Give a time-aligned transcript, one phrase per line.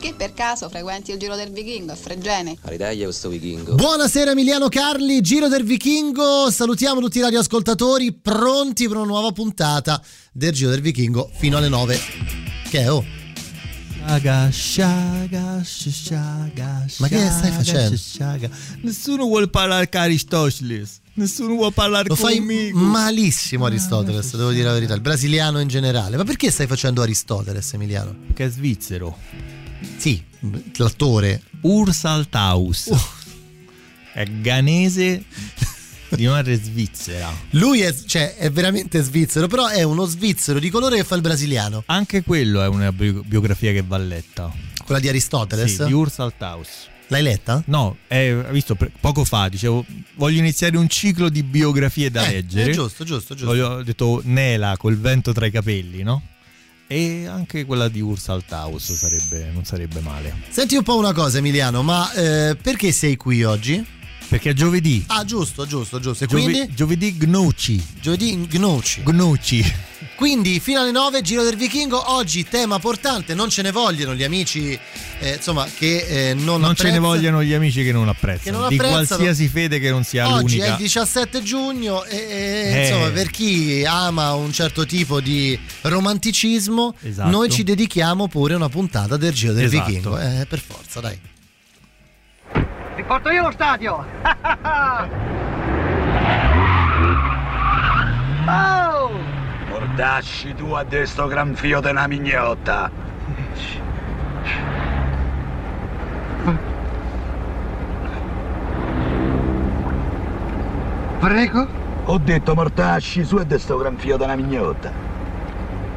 [0.00, 2.56] Che per caso frequenti il Giro del Vichingo a Fregene?
[2.62, 3.74] Aridaglia questo vichingo.
[3.74, 6.50] Buonasera Emiliano Carli, Giro del Vichingo.
[6.50, 11.68] Salutiamo tutti i radioascoltatori pronti per una nuova puntata del Giro del Vichingo fino alle
[11.68, 12.00] 9.
[12.70, 13.04] Che è oh?
[14.06, 17.96] Shaga, shaga, shaga, Ma che stai facendo?
[17.98, 18.48] shaga.
[18.80, 21.00] Nessuno vuole parlare con Aristoteles.
[21.12, 22.78] Nessuno vuole parlare Lo fai conmigo.
[22.78, 26.16] malissimo Aristoteles, devo dire la verità, il brasiliano in generale.
[26.16, 28.16] Ma perché stai facendo Aristoteles, Emiliano?
[28.32, 29.59] Che è svizzero.
[29.96, 30.22] Sì,
[30.76, 31.42] l'attore.
[31.62, 32.86] Ursaltaus.
[32.90, 33.08] Oh.
[34.12, 35.24] È ganese
[36.10, 37.32] di madre svizzera.
[37.50, 41.20] Lui è, cioè, è veramente svizzero, però è uno svizzero di colore che fa il
[41.20, 41.82] brasiliano.
[41.86, 44.52] Anche quello è una bi- biografia che va letta.
[44.84, 45.76] Quella di Aristoteles.
[45.76, 46.88] Sì, di Ursaltaus.
[47.08, 47.62] L'hai letta?
[47.66, 52.70] No, è, visto poco fa dicevo voglio iniziare un ciclo di biografie da Eh, leggere.
[52.70, 53.46] è giusto, giusto, giusto.
[53.50, 56.22] Voglio- ho detto Nela col vento tra i capelli, no?
[56.92, 60.34] E anche quella di Ursaltaus sarebbe, non sarebbe male.
[60.48, 63.86] Senti un po' una cosa, Emiliano, ma eh, perché sei qui oggi?
[64.28, 65.04] Perché è giovedì.
[65.06, 66.24] Ah, giusto, giusto, giusto.
[66.24, 66.74] E Giove- quindi?
[66.74, 67.80] giovedì Gnoci.
[68.00, 69.02] Giovedì Gnoci.
[69.04, 69.74] Gnoci.
[70.20, 74.22] Quindi fino alle 9 Giro del Vichingo, oggi tema portante, non ce ne vogliono gli
[74.22, 74.78] amici
[75.18, 78.42] eh, insomma che eh, non, Non ce ne vogliono gli amici che non apprezzano.
[78.42, 80.72] Che non di qualsiasi fede che non sia Oggi è l'unica.
[80.76, 82.82] il 17 giugno e, e, Eh.
[82.88, 87.30] insomma per chi ama un certo tipo di romanticismo Esatto.
[87.30, 89.86] noi ci dedichiamo pure a una puntata del Giro del Esatto.
[89.86, 90.18] Vichingo.
[90.18, 91.18] Eh, per forza, dai.
[92.94, 94.04] Ti porto io allo stadio!
[98.46, 99.38] oh!
[100.00, 102.90] Mordasci tu a destra gran fio de una mignotta!
[111.18, 111.68] Prego?
[112.06, 114.90] Ho detto mortasci su a destra gran fio de una mignotta!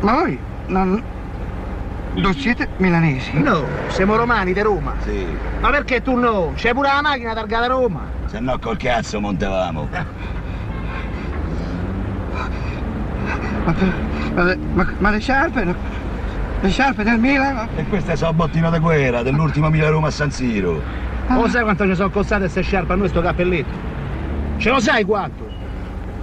[0.02, 0.38] Ma voi
[0.68, 1.02] non...
[2.16, 3.41] non siete milanesi?
[3.41, 4.96] No, siamo romani di Roma.
[5.00, 5.25] Sì,
[5.62, 6.52] Ma perché tu no?
[6.56, 8.02] C'è pure la macchina targata Roma.
[8.25, 9.88] se no col cazzo montavamo!
[13.66, 13.73] Ma,
[14.34, 15.63] ma le- ma- ma le sciarpe?
[15.63, 15.75] no?
[16.61, 17.67] Le sciarpe del Milan?
[17.75, 20.81] E queste sono bottino di guerra dell'ultimo Mila Roma a San Siro!
[21.28, 23.91] Lo sai quanto ci sono costate queste sciarpe a noi sto cappelletto?
[24.57, 25.50] Ce lo sai quanto?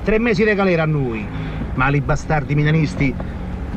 [0.05, 1.27] Tre mesi di galera a noi.
[1.75, 3.15] Mali bastardi milanisti,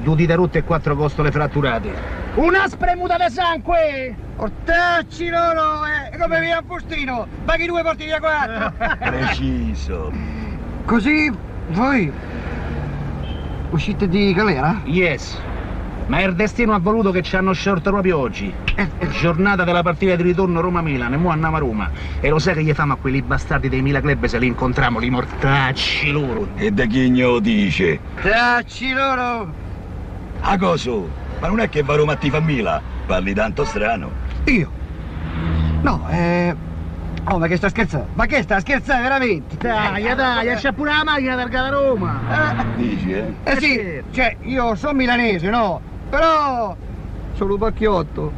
[0.01, 2.21] due dita rotte e quattro costole fratturate.
[2.35, 4.15] Una spremuta di sangue!
[4.37, 5.85] Ortacci loro!
[5.85, 7.27] Eh, come via a Postino!
[7.45, 8.73] Paghi due porti via quattro!
[8.99, 10.11] Preciso!
[10.85, 11.31] Così
[11.69, 12.11] voi
[13.73, 14.81] uscite di galera?
[14.85, 15.39] Yes.
[16.05, 18.53] Ma il destino ha voluto che ci hanno sciolto proprio oggi.
[19.19, 21.89] Giornata della partita di ritorno Roma-Milan, e mo andiamo a Roma.
[22.19, 24.99] E lo sai che gli famo a quelli bastardi dei Mila Club se li incontriamo,
[24.99, 26.49] li mortacci loro.
[26.55, 27.99] E da chi lo dice?
[28.17, 29.53] Ortacci loro!
[30.41, 31.09] A coso?
[31.39, 32.81] Ma non è che va Roma a tifare Mila?
[33.05, 34.11] Parli tanto strano!
[34.45, 34.69] Io?
[35.81, 36.71] No, eh...
[37.25, 38.07] Oh, ma che sta scherzando?
[38.15, 39.55] Ma che sta scherzando veramente?
[39.57, 42.19] Dai, dai, c'è pure la macchina targata Roma.
[42.75, 43.33] Dici, eh?
[43.43, 45.79] Eh sì, cioè, io sono milanese, no?
[46.09, 46.75] Però...
[47.33, 48.31] Sono un pacchiotto.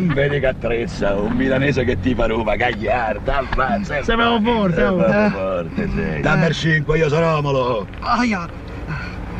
[0.00, 4.02] Vedi che attrezza, un milanese che ti fa Roma, gagliarda, avanza.
[4.02, 5.04] Siamo forte, oh.
[5.04, 6.20] Siamo forte, sì.
[6.20, 7.86] Dammi il 5, io sono Romolo.
[8.00, 8.46] Aia!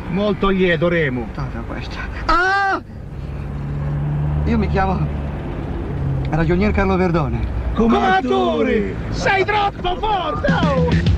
[0.09, 1.27] Molto lieto, Remo.
[1.31, 1.99] Tutta questa.
[2.25, 2.81] Ah!
[4.45, 5.07] Io mi chiamo...
[6.31, 7.61] Ragionier Carlo Verdone.
[7.73, 8.95] Comatore!
[9.09, 10.51] Sei troppo forte!
[10.51, 11.12] oh!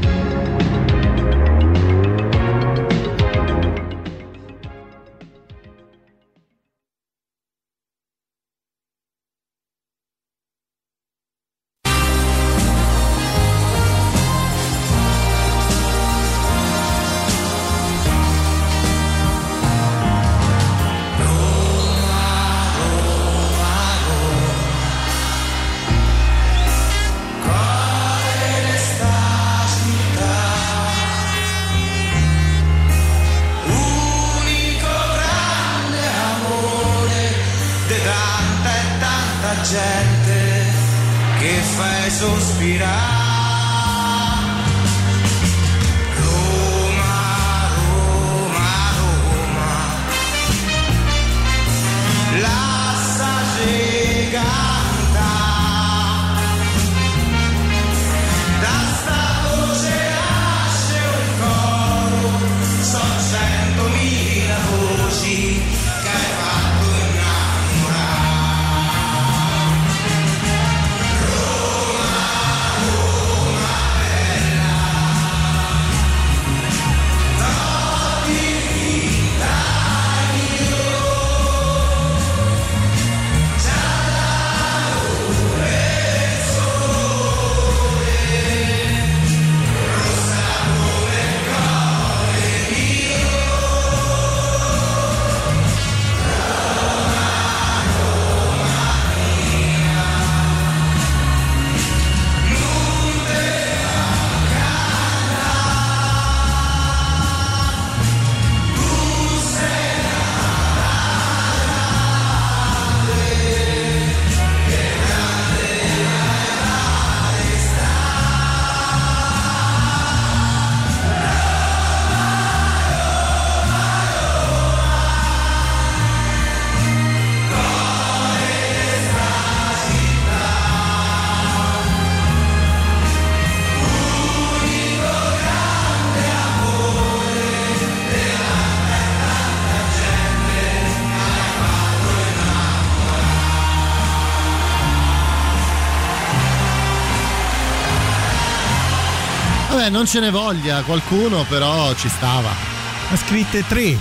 [149.86, 152.50] Beh, non ce ne voglia qualcuno, però ci stava.
[152.50, 153.96] Ha scritte tre.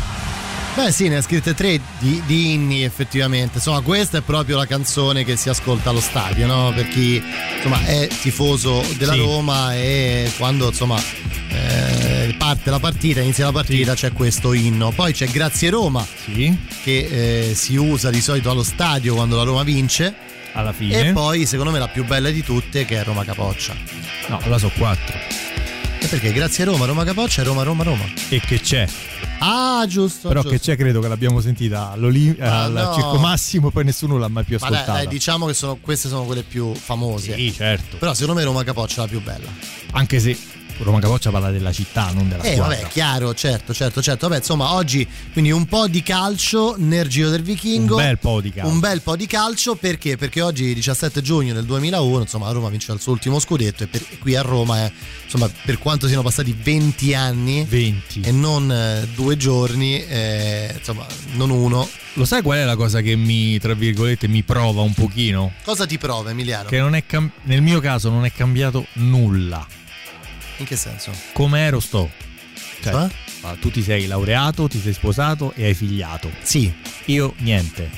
[0.75, 3.57] Beh sì, ne ha scritte tre di, di inni effettivamente.
[3.57, 6.73] Insomma, questa è proprio la canzone che si ascolta allo stadio, no?
[6.75, 7.23] Per chi
[7.57, 9.19] insomma, è tifoso della sì.
[9.19, 10.99] Roma e quando insomma
[11.51, 14.07] eh, parte la partita, inizia la partita, sì.
[14.07, 14.91] c'è questo inno.
[14.91, 16.57] Poi c'è Grazie Roma, sì.
[16.83, 20.15] che eh, si usa di solito allo stadio quando la Roma vince.
[20.55, 21.09] Alla fine.
[21.09, 23.77] E poi, secondo me, la più bella di tutte che è Roma Capoccia.
[24.29, 25.24] No, la so quattro
[26.15, 28.05] perché Grazie Roma, Roma Capoccia Roma Roma Roma.
[28.29, 28.87] E che c'è?
[29.41, 30.29] Ah, giusto.
[30.29, 30.57] Però giusto.
[30.57, 32.95] che c'è credo che l'abbiamo sentita all'Olim- Ma al no.
[32.95, 34.99] Circo Massimo, poi nessuno l'ha mai più Ma dai, ascoltata.
[35.05, 37.35] dai, diciamo che sono, queste sono quelle più famose.
[37.35, 37.97] Sì, certo.
[37.97, 39.49] Però secondo me Roma Capoccia è la più bella.
[39.93, 40.39] Anche se
[40.79, 42.77] Roma Capoccia parla della città, non della Eh, squadra.
[42.77, 44.27] vabbè, chiaro, certo, certo, certo.
[44.29, 47.97] Vabbè, insomma, oggi quindi un po' di calcio nel Giro del Vichingo.
[47.97, 48.71] Un bel po' di calcio.
[48.73, 50.17] Un bel po' di calcio perché?
[50.17, 54.05] Perché oggi, 17 giugno del 2001, insomma, Roma vince il suo ultimo scudetto e per-
[54.19, 54.93] qui a Roma, eh,
[55.25, 58.21] insomma, per quanto siano passati 20 anni 20.
[58.23, 61.89] e non eh, due giorni, eh, insomma, non uno.
[62.17, 65.53] Lo sai qual è la cosa che mi, tra virgolette, mi prova un pochino?
[65.65, 66.69] Cosa ti prova, Emiliano?
[66.69, 69.67] Che non è cam- nel mio caso non è cambiato nulla.
[70.59, 71.11] In che senso?
[71.33, 72.11] Come ero sto.
[72.83, 72.93] Cioè,
[73.43, 76.31] ah, tu ti sei laureato, ti sei sposato e hai figliato.
[76.43, 76.73] Sì.
[77.07, 77.91] Io niente.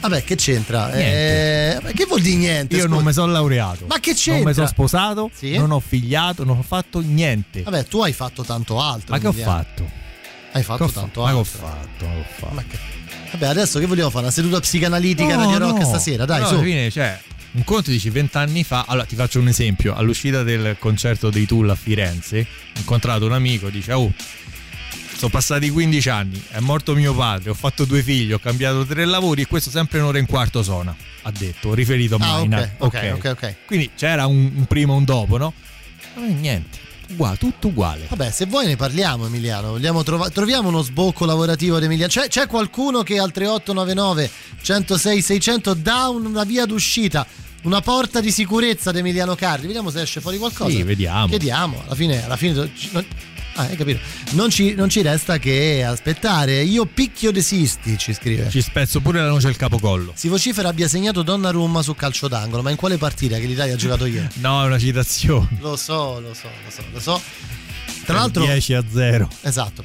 [0.00, 0.90] Vabbè, che c'entra?
[0.92, 2.74] Eh, che vuol dire niente?
[2.76, 2.94] Io scusa?
[2.94, 3.84] non mi sono laureato.
[3.86, 4.48] Ma che Non c'entra?
[4.48, 5.56] mi sono sposato, Sì?
[5.58, 7.62] non ho figliato, non ho fatto niente.
[7.62, 9.12] Vabbè, tu hai fatto tanto altro.
[9.14, 9.52] Ma che ho Emiliano.
[9.52, 9.82] fatto?
[10.52, 11.58] Hai Che fatto fa- tanto ma che ho altro.
[11.58, 12.06] fatto?
[12.06, 12.54] Ma che ho fatto?
[12.54, 12.78] Ma che-
[13.32, 14.24] Vabbè, adesso che vogliamo fare?
[14.24, 15.86] Una seduta psicanalitica No, Radio Rock no.
[15.86, 16.24] stasera?
[16.24, 16.54] Dai, Però su.
[16.54, 17.20] alla fine, cioè,
[17.52, 18.84] un conto dici vent'anni fa.
[18.86, 19.94] Allora, ti faccio un esempio.
[19.94, 24.12] All'uscita del concerto dei Tool a Firenze, ho incontrato un amico, dice: Oh,
[25.16, 29.04] sono passati 15 anni, è morto mio padre, ho fatto due figli, ho cambiato tre
[29.04, 30.94] lavori e questo sempre un'ora e un quarto suona.
[31.22, 32.74] Ha detto, riferito a Ah, ok, Maina.
[32.78, 33.54] ok, ok, ok.
[33.66, 35.52] Quindi c'era un, un prima e un dopo, no?
[36.14, 36.78] Ma niente,
[37.12, 38.06] uguale, tutto uguale.
[38.08, 39.70] Vabbè, se vuoi ne parliamo, Emiliano.
[39.70, 42.10] Vogliamo trova- troviamo uno sbocco lavorativo di Emiliano.
[42.10, 44.30] C'è, c'è qualcuno che al 3899
[44.62, 47.26] 106 600 dà una via d'uscita,
[47.62, 49.66] una porta di sicurezza di Emiliano Carri?
[49.66, 50.70] Vediamo se esce fuori qualcosa.
[50.70, 51.26] Sì, vediamo.
[51.28, 51.82] Chiediamo.
[51.84, 52.70] Alla fine, alla fine
[53.60, 54.00] ah, hai capito.
[54.32, 56.62] Non ci, non ci resta che aspettare.
[56.62, 58.48] Io picchio desisti, ci scrive.
[58.50, 60.12] Ci spezzo pure la noce al capocollo.
[60.14, 63.76] Si vocifera abbia segnato Donnarumma su calcio d'angolo, ma in quale partita che l'Italia ha
[63.76, 64.28] giocato ieri?
[64.40, 65.48] No, è una citazione.
[65.60, 67.22] Lo so, lo so, lo so, lo so.
[68.04, 69.28] Tra l'altro 10 a 0.
[69.42, 69.84] Esatto.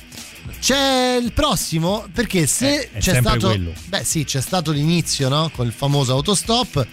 [0.60, 3.74] C'è il prossimo perché se Eh, è c'è stato quello.
[3.86, 5.52] Beh, sì, c'è stato l'inizio, no?
[5.54, 6.88] Con il famoso autostop.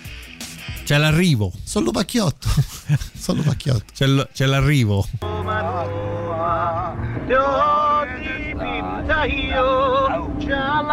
[0.85, 1.53] C'è l'arrivo.
[1.65, 2.49] Sono Lupacchiotto.
[3.19, 3.85] Sono Lupacchiotto.
[3.95, 5.07] C'è, l- c'è l'arrivo.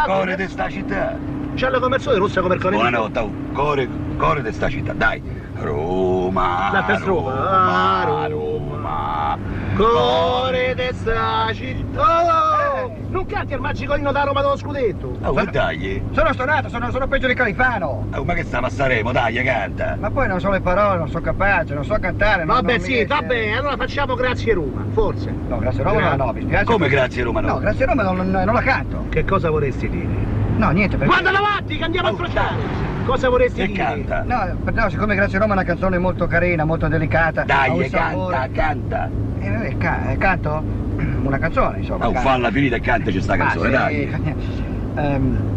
[0.06, 1.18] Core di sta città.
[1.56, 2.76] C'è la commerciale russa come il cane.
[2.78, 3.32] Buonanotte, oh.
[3.52, 5.22] core, core di sta città, dai.
[5.56, 6.70] Roma.
[6.72, 9.38] La Roma, Roma, Roma.
[9.76, 12.99] Cuore di sta città.
[13.10, 15.18] Non canti il magico inno da Roma dello scudetto.
[15.24, 16.02] Oh, ma dai.
[16.12, 18.08] Sono stonato, sono, sono peggio di Califano.
[18.16, 19.12] Oh, ma che sta passaremo?
[19.12, 19.98] Dai, canta.
[20.00, 22.44] Ma poi non so le parole, non sono capace, non so cantare.
[22.44, 23.08] non- Vabbè non sì, riesce.
[23.08, 25.34] vabbè, allora facciamo grazie Roma, forse.
[25.48, 26.64] No, grazie Roma Gra- no, mi spiace.
[26.66, 27.48] Come grazie Roma no?
[27.48, 29.06] No, grazie Roma non, non- non la canto.
[29.10, 30.38] Che cosa vorresti dire?
[30.60, 31.14] No, niente, perché...
[31.14, 32.58] Guarda davanti che andiamo a incrociare!
[33.06, 33.78] Cosa vorresti Che dire?
[33.82, 34.24] canta?
[34.26, 37.44] No, per- no, siccome Grazie Roma è una canzone molto carina, molto delicata.
[37.46, 39.10] Dai, sapore- canta, canta.
[39.40, 40.62] Eh, vabbè, ca- eh, canto?
[41.24, 42.10] Una canzone, insomma.
[42.10, 43.72] Oh, falla finita e cantaci sta Ah, canzone, sì.
[43.72, 44.38] dai.
[45.00, 45.48] Ehm.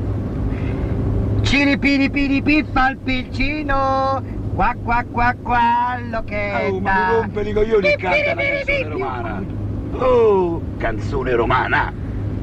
[1.43, 2.09] Ciri piri
[2.43, 4.23] pippa al piccino,
[4.55, 8.89] qua qua qua quello che Oh, ma mi rompe i coglioni e canta la canzone
[8.89, 9.43] romana.
[9.97, 11.93] Oh, canzone romana.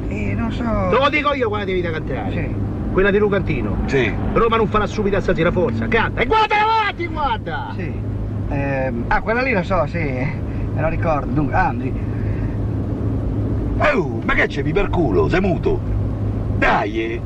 [0.10, 0.64] Eh, non so.
[0.90, 2.32] Te lo dico io quella devi da cantare.
[2.32, 2.68] Sì.
[2.92, 3.78] Quella di Lucantino.
[3.86, 4.12] Sì.
[4.34, 6.22] Roma non farà subito stasera, forza, canta!
[6.22, 7.68] E guarda davanti, guarda!
[7.76, 7.94] Sì.
[8.50, 10.00] Ehm, ah, quella lì lo so, sì.
[10.00, 11.32] Me lo ricordo.
[11.32, 11.94] Dunque, ah, mi-
[13.82, 15.30] Oh, ma che c'è per culo?
[15.30, 15.80] Sei muto?
[16.58, 17.22] Dai, eh.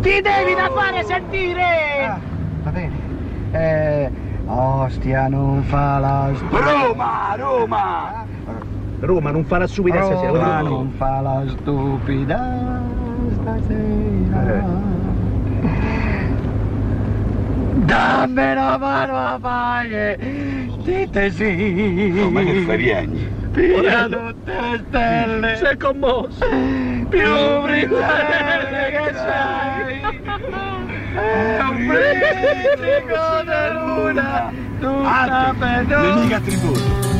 [0.00, 2.04] Ti devi da fare sentire!
[2.04, 2.18] ah,
[2.64, 3.10] va bene.
[3.52, 4.10] Eh,
[4.46, 8.24] ostia non fa la Roma, Roma!
[9.02, 10.68] Roma non farà subito stasera, Roma guarda.
[10.68, 12.80] non fa la stupida
[13.40, 14.90] stasera.
[17.74, 20.18] Dammi una mano a fare,
[20.84, 22.28] dite sì.
[22.30, 23.28] Ma che fai piagni?
[23.50, 25.56] Via tutte le stelle.
[25.56, 26.46] Sei commosso!
[27.12, 30.00] più brillante che sei.
[31.14, 37.11] È un bricico di luna, tutta per Nemica tributo.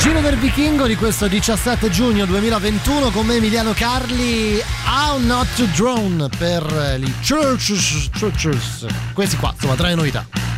[0.00, 5.66] Giro del Vichingo di questo 17 giugno 2021 con me Emiliano Carli How Not to
[5.76, 8.86] Drone per gli Churches, Churches.
[9.12, 10.57] Questi qua, insomma, tra le novità.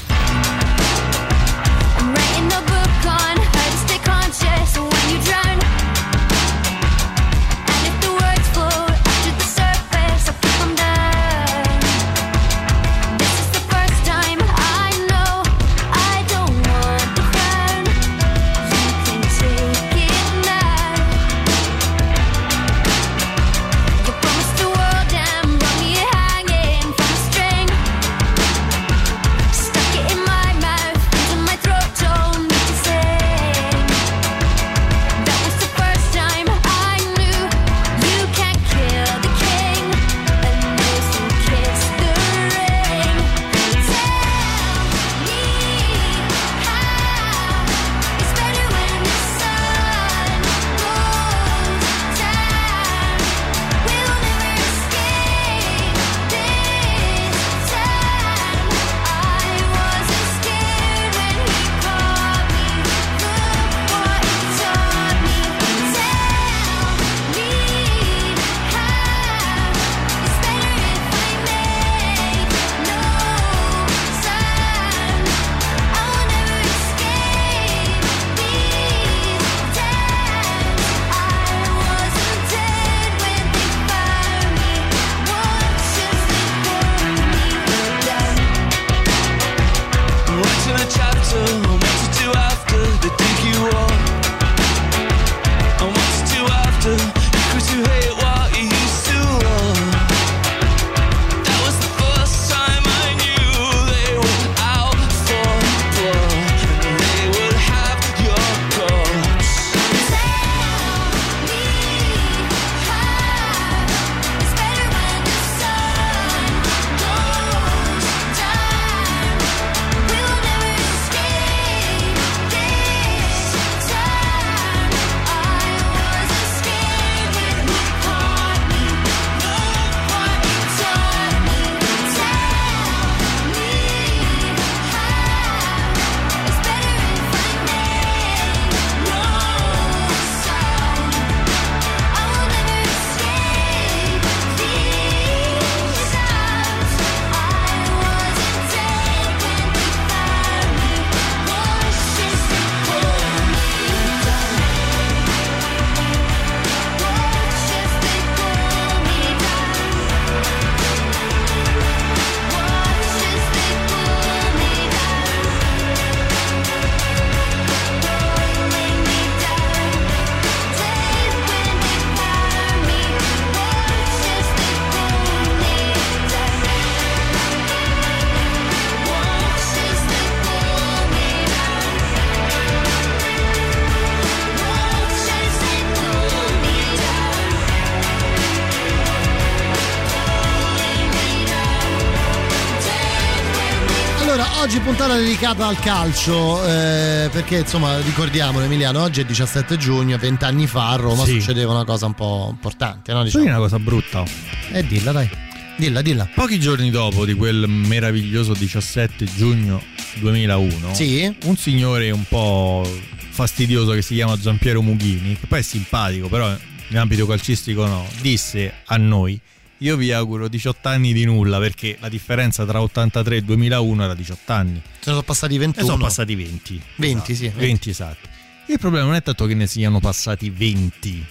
[195.01, 200.67] Puntata dedicata al calcio, eh, perché insomma ricordiamolo Emiliano, oggi è 17 giugno, 20 anni
[200.67, 201.39] fa a Roma Sì.
[201.39, 203.23] succedeva una cosa un po' importante, no?
[203.23, 203.45] Diciamo.
[203.45, 204.23] una cosa brutta?
[204.71, 205.27] E dilla dai.
[205.75, 206.29] Dilla, dilla.
[206.31, 209.81] Pochi giorni dopo di quel meraviglioso 17 giugno
[210.19, 211.35] 2001, Sì.
[211.45, 212.87] un signore un po'
[213.29, 216.55] fastidioso che si chiama Giampiero Mughini, che poi è simpatico, però
[216.89, 219.39] in ambito calcistico no, disse a noi
[219.81, 224.13] io vi auguro 18 anni di nulla perché la differenza tra 83 e 2001 era
[224.15, 224.81] 18 anni.
[224.83, 225.85] Se ne sono passati Ne 21.
[225.85, 226.81] sono passati 20.
[226.97, 227.47] 20, sì.
[227.55, 228.29] 20 esatto.
[228.67, 231.25] Il problema non è tanto che ne siano passati 20.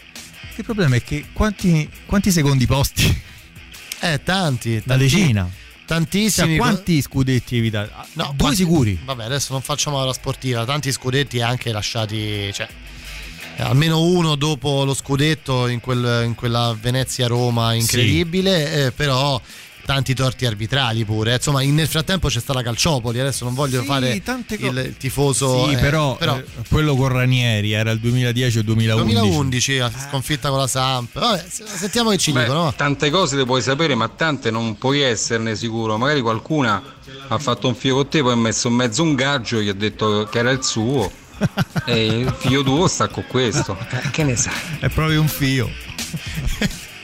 [0.57, 3.23] Il problema è che quanti, quanti secondi posti?
[4.03, 4.71] Eh, tanti.
[4.71, 5.51] Una tanti- decina.
[5.85, 6.49] Tantissimi.
[6.49, 7.91] Cioè, quanti scudetti evitati?
[8.15, 8.99] No, Due quanti- sicuri.
[9.05, 10.65] Vabbè, adesso non facciamo la sportiva.
[10.65, 12.51] Tanti scudetti anche lasciati.
[12.51, 12.67] Cioè,
[13.61, 18.87] almeno uno dopo lo scudetto in, quel- in quella Venezia-Roma incredibile.
[18.87, 19.41] eh, però
[19.83, 21.35] tanti torti arbitrali pure.
[21.35, 23.19] Insomma, in- nel frattempo c'è stata Calciopoli.
[23.19, 24.81] Adesso non voglio Sì, fare tante il, cose.
[24.83, 25.67] il tifoso.
[25.67, 29.15] Sì, eh, però, eh, quello con Ranieri era il 2010 o 2011.
[29.17, 31.19] 2011, la sconfitta con la Samp.
[31.19, 32.73] Vabbè, sentiamo che ci Beh, dicono.
[32.77, 35.97] Tante cose le puoi sapere, ma tante non puoi esserne sicuro.
[35.99, 36.81] Magari qualcuna
[37.27, 39.75] ha fatto un figlio con te, poi ha messo in mezzo un gaggio, gli ha
[39.75, 41.11] detto che era il suo.
[41.87, 43.77] E il figlio tuo sta con questo.
[44.11, 44.53] Che ne sai?
[44.81, 45.71] È proprio un fio.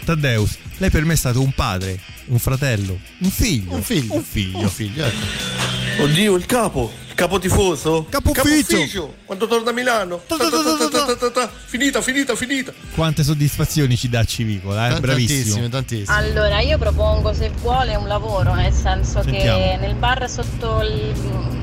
[0.05, 3.75] Taddeus, lei per me è stato un padre, un fratello, un figlio.
[3.75, 4.14] Un figlio.
[4.14, 4.59] Un figlio.
[4.59, 5.64] Un figlio, ecco.
[5.99, 8.07] Oddio, il capo, il capo tifoso.
[8.09, 9.16] Capo ufficio.
[9.25, 10.22] Quando torna a Milano.
[10.27, 11.51] Ta ta ta ta ta ta ta ta.
[11.64, 12.72] Finita, finita, finita.
[12.94, 15.01] Quante soddisfazioni ci dà Civicola, eh?
[15.01, 15.68] bravissimo.
[15.68, 16.16] Tantissime, tantissime.
[16.16, 19.59] Allora, io propongo se vuole un lavoro, nel senso Sentiamo.
[19.59, 21.14] che nel bar sotto il,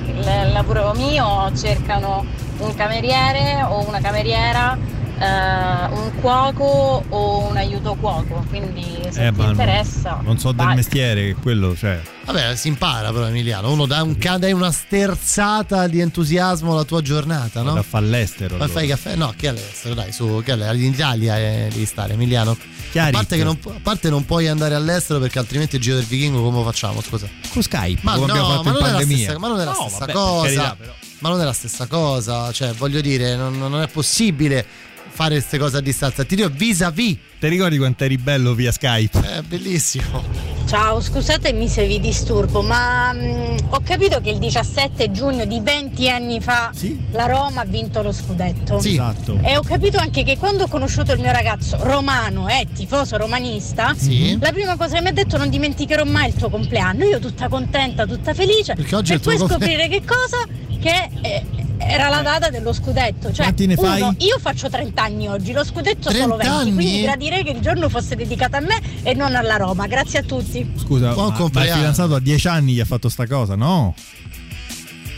[0.08, 2.26] il lavoro mio cercano
[2.64, 4.78] un cameriere o una cameriera,
[5.20, 10.20] eh, un cuoco o un aiuto cuoco, quindi se Eh, ti ma interessa.
[10.24, 10.76] Non so del vai.
[10.76, 12.02] mestiere, che quello, cioè.
[12.26, 13.72] Vabbè, si impara però Emiliano.
[13.72, 17.74] Uno dà, un, dai una sterzata di entusiasmo alla tua giornata, no?
[17.74, 18.56] Da fa all'estero.
[18.58, 18.80] Ma allora.
[18.80, 19.16] fai caffè?
[19.16, 20.78] No, che all'estero, dai, su, che all'estero.
[20.78, 22.58] in Italia eh, devi stare, Emiliano.
[22.96, 26.06] A parte, che non, a parte non puoi andare all'estero perché altrimenti il giro del
[26.06, 27.28] vichingo come lo facciamo, scusa?
[27.52, 29.24] Con Skype, Ma come no, abbiamo fatto ma in non, è la pandemia.
[29.24, 30.44] stessa, ma non è la No, stessa vabbè, per cosa.
[30.44, 30.94] carità, però.
[31.24, 34.66] Ma non è la stessa cosa, cioè voglio dire, non, non è possibile
[35.14, 36.24] fare queste cose a distanza.
[36.24, 37.18] Ti dico vis-à-vis.
[37.40, 39.20] Ti ricordi quanto eri bello via Skype?
[39.38, 40.24] È bellissimo.
[40.66, 46.10] Ciao, scusatemi se vi disturbo, ma mm, ho capito che il 17 giugno di 20
[46.10, 46.72] anni fa
[47.12, 48.80] la Roma ha vinto lo scudetto.
[48.80, 48.94] Sì.
[48.94, 49.38] Esatto.
[49.44, 53.94] E ho capito anche che quando ho conosciuto il mio ragazzo romano e tifoso romanista,
[53.96, 54.38] Sì.
[54.40, 57.04] la prima cosa che mi ha detto non dimenticherò mai il tuo compleanno.
[57.04, 58.74] Io tutta contenta, tutta felice.
[58.74, 60.38] Perché oggi è e il tuo poi scoprire che cosa?
[60.80, 61.46] Che eh,
[61.88, 63.28] era la data dello scudetto.
[63.32, 66.94] Cioè, Quanti ne uno, io faccio 30 anni oggi, lo scudetto solo 30 20, quindi
[66.96, 67.02] anni?
[67.04, 69.88] gradirei che il giorno fosse dedicato a me e non alla Roma.
[69.88, 70.72] Grazie a tutti.
[70.78, 73.94] Scusa, Buon ma, ma il fidanzato a 10 anni gli ha fatto sta cosa, no?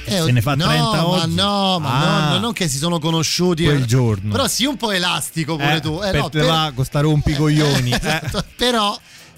[0.07, 1.33] Eh, Se ne fa no, 30 ma oggi?
[1.33, 2.29] no, ma Ah.
[2.33, 4.31] no, non che si sono conosciuti Quel giorno.
[4.31, 5.99] Però sii un po' elastico pure Eh, tu.
[6.03, 7.89] Eh, per no, te va con sta rompicoglioni.
[7.91, 8.43] Eh, esatto.
[8.55, 8.95] Però,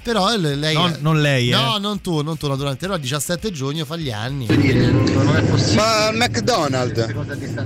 [0.08, 0.74] però lei.
[0.74, 1.80] Non- non lei, No, eh.
[1.80, 2.86] non tu, non tu, naturalmente.
[2.86, 4.46] Però il 17 giugno fa gli anni.
[5.76, 7.06] Ma al McDonald's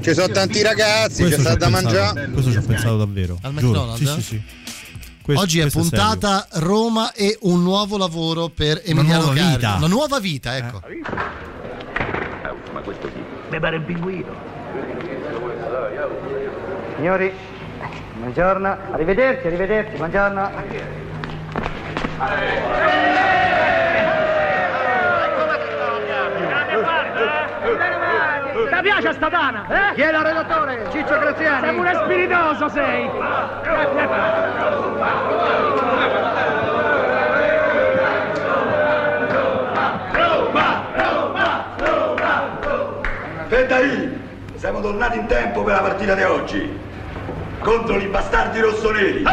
[0.01, 2.29] ci sono tanti ragazzi, c'è Questo ci ho sta da mangiare.
[2.31, 3.37] Questo ci ho pensato davvero.
[3.43, 3.67] Al Giuro.
[3.93, 4.13] McDonald's?
[4.15, 4.41] Sì, sì, sì.
[5.21, 9.51] Questo- Oggi è puntata Roma e un nuovo lavoro per Emiliano nuova Carli.
[9.55, 9.75] vita.
[9.75, 10.81] Una nuova vita, ecco.
[12.73, 13.23] Ma questo chi?
[13.51, 14.33] Mi pare un pinguino.
[16.95, 17.31] Signori,
[18.17, 21.00] buongiorno, arrivederci, arrivederci, buongiorno.
[28.71, 29.65] Ti piace sta dana?
[29.67, 29.93] Eh?
[29.95, 30.87] Chi è il redattore?
[30.91, 31.65] Ciccio Graziani.
[31.65, 33.09] Sei pure spiritoso sei!
[43.47, 44.21] Feddaì,
[44.55, 46.79] siamo tornati in tempo per la partita di oggi.
[47.59, 49.23] Contro i bastardi rossoneri.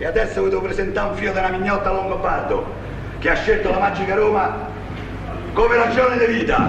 [0.00, 2.64] E adesso vi devo presentare un figlio della mignotta Longobardo
[3.18, 4.56] che ha scelto la magica Roma
[5.52, 6.68] come ragione di vita.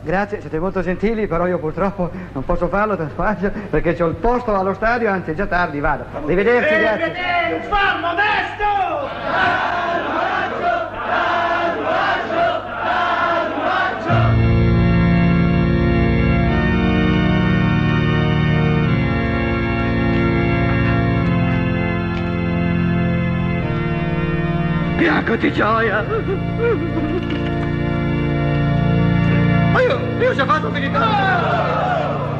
[0.00, 4.54] Grazie, siete molto gentili, però io purtroppo non posso farlo, traspaggio, perché c'ho il posto
[4.54, 6.06] allo stadio, anzi è già tardi, vado.
[6.22, 7.12] Arrivederci, grazie.
[7.52, 9.68] Un fan modesto!
[24.98, 26.02] Bianco di gioia.
[29.72, 31.04] Ma io, io ci ho fatto militare.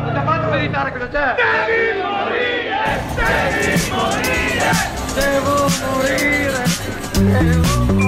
[0.09, 1.35] Ho già fatto militare, cosa c'è?
[1.37, 3.01] Devi morire!
[3.15, 4.73] Devi morire!
[5.15, 6.65] Devo morire!
[7.13, 8.08] Devo morire!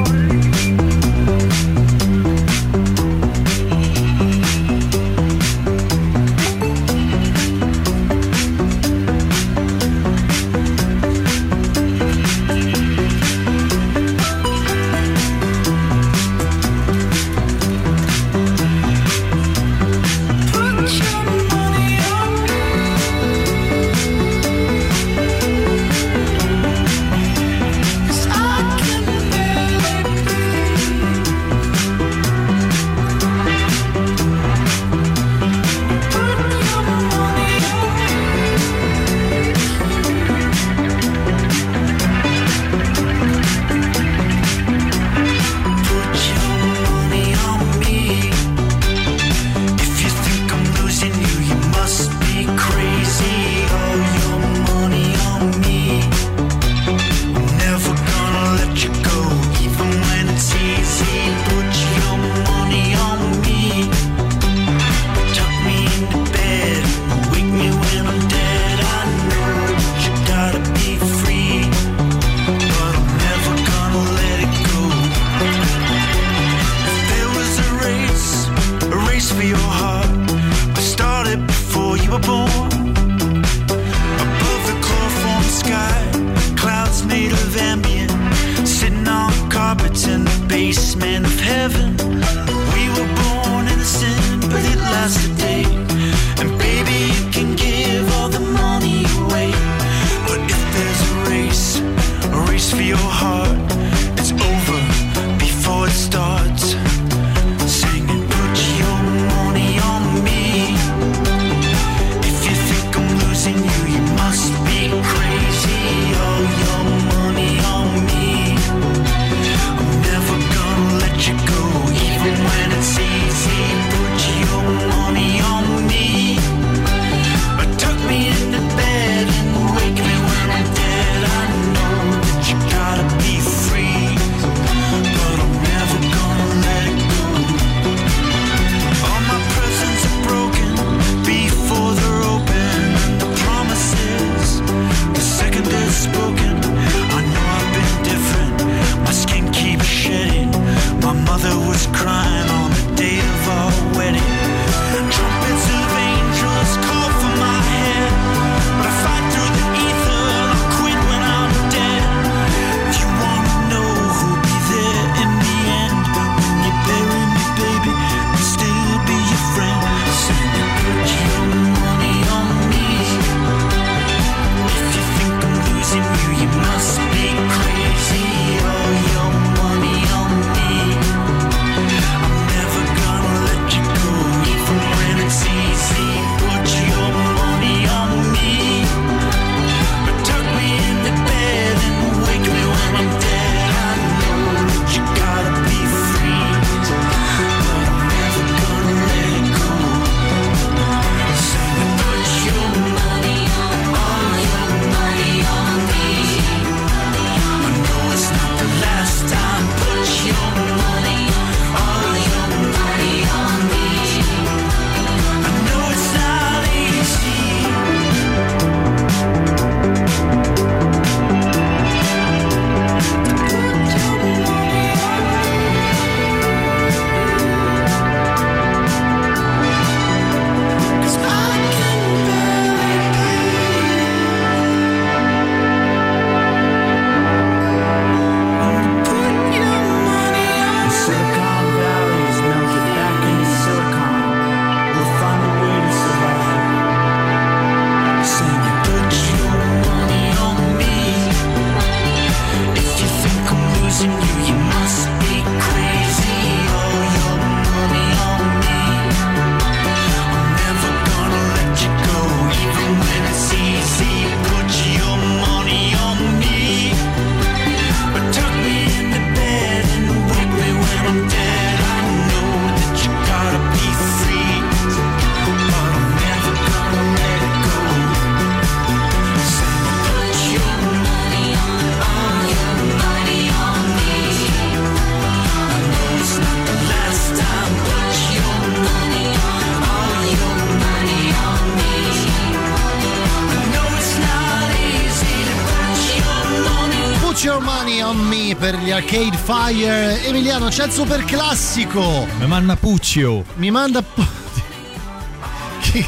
[299.70, 300.24] Fire.
[300.24, 302.26] Emiliano, c'è il super classico.
[302.38, 303.44] Mi manda Puccio.
[303.54, 304.02] Mi manda.
[305.80, 306.04] Chi,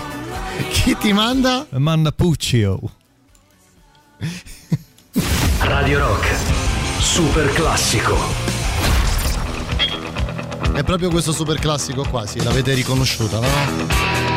[0.71, 1.65] chi ti manda?
[1.71, 2.81] Mi manda Puccio.
[5.61, 6.27] Radio Rock.
[6.99, 8.17] Super classico.
[10.73, 13.47] È proprio questo super classico qua, sì, l'avete riconosciuta, no?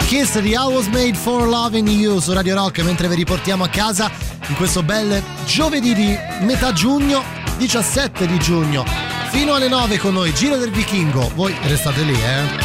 [0.05, 3.69] Kiss the I was made for loving you su Radio Rock mentre vi riportiamo a
[3.69, 4.11] casa
[4.47, 7.23] in questo bel giovedì di metà giugno,
[7.57, 9.04] 17 di giugno.
[9.35, 11.29] Fino alle 9 con noi, Giro del Vichingo.
[11.35, 12.64] Voi restate lì, eh?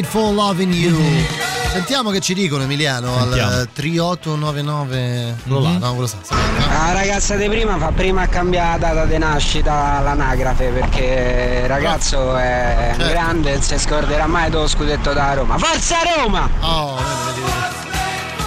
[0.00, 0.96] Made for loving you.
[1.72, 3.50] Sentiamo che ci dicono Emiliano Sentiamo.
[3.52, 6.16] al 3899 quello là, no, quello sa.
[6.68, 11.68] La ragazza di prima fa prima a cambiare la data di nascita all'anagrafe perché il
[11.68, 13.12] ragazzo è Certo.
[13.12, 15.58] grande e non si scorderà mai dello scudetto da Roma.
[15.58, 16.48] Forza Roma!
[16.60, 17.29] Oh, vedi.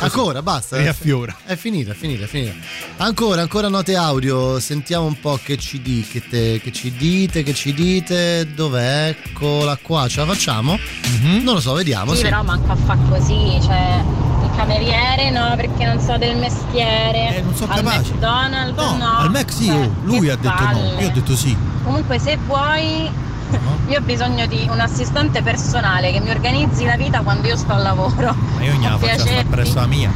[0.03, 0.77] Ancora, basta.
[0.77, 1.35] E affiora.
[1.45, 2.53] È finita, è finita, è finita.
[2.97, 4.59] Ancora, ancora note audio.
[4.59, 8.53] Sentiamo un po' che ci dite, che ci dite, che ci dite.
[8.53, 9.15] Dov'è?
[9.23, 10.77] Eccola qua, ce la facciamo?
[11.21, 12.11] Non lo so, vediamo.
[12.11, 12.23] Sì, sì.
[12.23, 14.03] però manco a fa così, cioè
[14.43, 17.41] il cameriere no, perché non so del mestiere.
[17.41, 18.13] non so al capace.
[18.13, 18.97] McDonald's no.
[18.97, 20.65] No, al Mac sì, Cioè, oh, lui ha detto no.
[20.65, 21.01] palle.
[21.01, 21.55] Io ho detto sì.
[21.83, 23.09] Comunque se vuoi
[23.89, 27.73] io ho bisogno di un assistente personale che mi organizzi la vita quando io sto
[27.73, 28.33] al lavoro.
[28.33, 30.11] Ma io ogni la faccio sta presso la mia.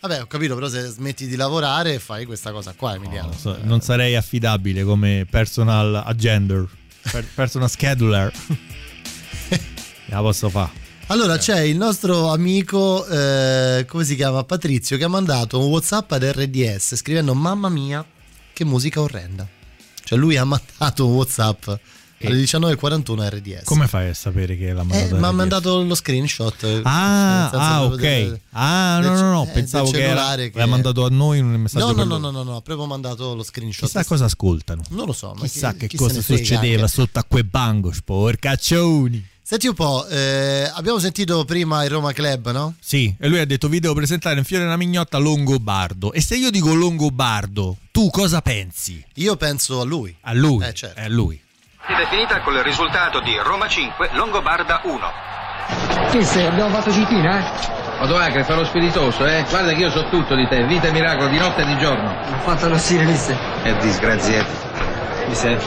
[0.00, 3.32] Vabbè, ho capito, però se smetti di lavorare fai questa cosa qua, Emiliano.
[3.32, 6.66] So- Non sarei affidabile come personal agender,
[7.10, 8.32] per- personal scheduler.
[10.06, 10.70] la posso fare.
[11.08, 14.44] Allora c'è il nostro amico, eh, come si chiama?
[14.44, 18.04] Patrizio, che ha mandato un WhatsApp ad RDS scrivendo: Mamma mia,
[18.52, 19.46] che musica orrenda.
[20.02, 21.68] Cioè lui ha mandato un WhatsApp
[22.26, 23.64] alle 19.41 RDS.
[23.64, 25.16] Come fai a sapere che l'ha Eh, mandato?
[25.16, 26.62] ma ha mandato lo screenshot.
[26.64, 27.96] eh, Ah, ah, ok.
[28.00, 31.48] del- Ah, no, no, no, eh, pensavo che era, cellulare l'ha mandato a noi un
[31.52, 33.84] messaggio No, no, no, no, no, no, ha proprio mandato lo screenshot.
[33.86, 34.82] Chissà cosa ascoltano.
[34.90, 36.92] Non lo so, ma Chissà chi- che chi cosa succedeva anche.
[36.92, 39.28] sotto a quei banco, sporcaccioni.
[39.42, 42.74] Senti un po', eh, abbiamo sentito prima il Roma Club, no?
[42.78, 46.12] Sì, e lui ha detto vi devo presentare un fiore una mignotta Longobardo.
[46.12, 49.04] E se io dico Longobardo, tu cosa pensi?
[49.14, 50.14] Io penso a lui.
[50.20, 50.64] A lui.
[50.64, 51.00] Eh, certo.
[51.00, 51.40] È a lui.
[51.80, 55.12] Partita è finita con il risultato di Roma 5, Longobarda 1.
[56.10, 56.46] Che sei?
[56.46, 57.44] Abbiamo fatto cinquina, eh?
[58.00, 59.44] Odoacre, fa lo spiritoso, eh?
[59.48, 62.10] Guarda che io so tutto di te, vita e miracolo, di notte e di giorno.
[62.10, 63.36] Ho fatto lo stile, mister.
[63.62, 64.50] Che disgraziato.
[65.26, 65.62] Mister,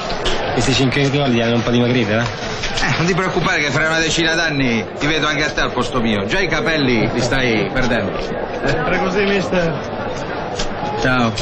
[0.53, 2.21] questi cinque ricordi hanno un po' dimagrito, eh?
[2.21, 5.71] Eh, non ti preoccupare che fra una decina d'anni ti vedo anche a te al
[5.71, 6.25] posto mio.
[6.25, 8.19] Già i capelli li stai perdendo.
[8.65, 10.99] Sempre così, mister.
[11.01, 11.33] Ciao.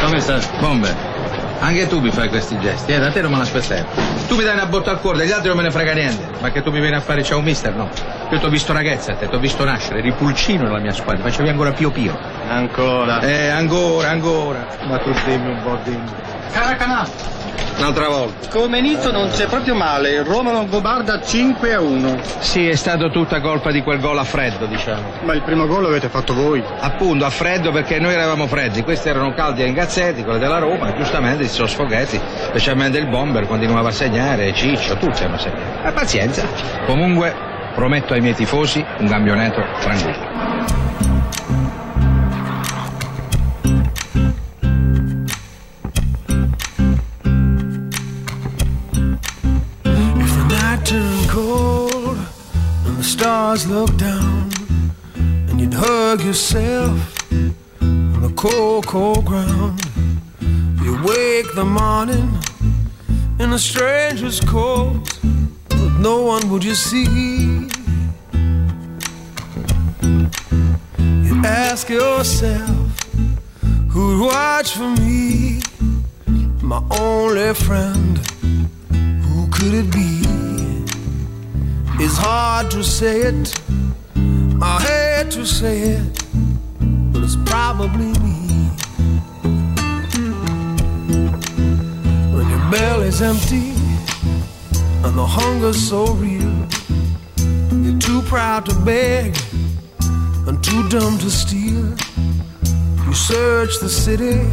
[0.00, 0.40] Come stai?
[0.58, 1.15] Bombe.
[1.58, 2.98] Anche tu mi fai questi gesti, eh?
[2.98, 3.86] Da te non me l'aspettavo.
[4.28, 6.28] Tu mi dai una botta al cuore, degli altri non me ne frega niente.
[6.40, 7.90] Ma che tu mi vieni a fare ciao mister, no.
[8.30, 10.92] Io ti ho visto ragazza a te, ti ho visto nascere, eri pulcino nella mia
[10.92, 12.18] squadra, facevi ancora pio pio.
[12.48, 13.20] Ancora.
[13.20, 14.66] Eh, ancora, ancora.
[14.84, 16.14] Ma tu dimmi un po', dimmi.
[16.52, 17.08] Caracanà.
[17.78, 18.48] Un'altra volta.
[18.48, 20.22] Come inizio non c'è proprio male.
[20.22, 22.18] Roma Longobarda 5 a 1.
[22.38, 25.02] Sì, è stato tutta colpa di quel gol a freddo, diciamo.
[25.24, 26.62] Ma il primo gol l'avete fatto voi.
[26.80, 30.88] Appunto, a freddo perché noi eravamo freddi, questi erano caldi e ingazzetti, quelli della Roma,
[30.88, 35.82] e giustamente si sono sfogati, specialmente il bomber continuava a segnare, Ciccio, tutti hanno segnato.
[35.82, 36.46] Ma pazienza.
[36.86, 37.34] Comunque,
[37.74, 40.85] prometto ai miei tifosi un campionato tranquillo.
[53.46, 54.50] Stars looked down,
[55.14, 56.98] and you'd hug yourself
[57.80, 59.80] on the cold, cold ground,
[60.82, 62.28] you wake the morning
[63.38, 65.00] in a stranger's coat,
[65.68, 67.68] but no one would you see.
[71.26, 72.88] You ask yourself,
[73.90, 75.60] who'd watch for me,
[76.62, 78.18] my only friend?
[79.26, 80.25] Who could it be?
[81.98, 83.54] It's hard to say it.
[84.60, 86.24] I hate to say it,
[87.12, 88.38] but it's probably me.
[92.34, 93.70] When your belly's empty
[95.04, 96.54] and the hunger's so real,
[97.82, 99.34] you're too proud to beg
[100.46, 101.96] and too dumb to steal.
[103.06, 104.44] You search the city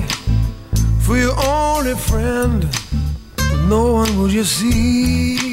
[1.01, 2.69] for your only friend
[3.35, 5.52] but no one will you see.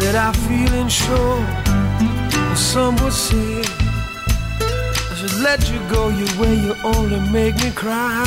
[0.00, 1.44] that I feeling sure.
[2.56, 3.62] Some would say
[5.10, 6.54] I should let you go your way.
[6.54, 8.24] You only make me cry.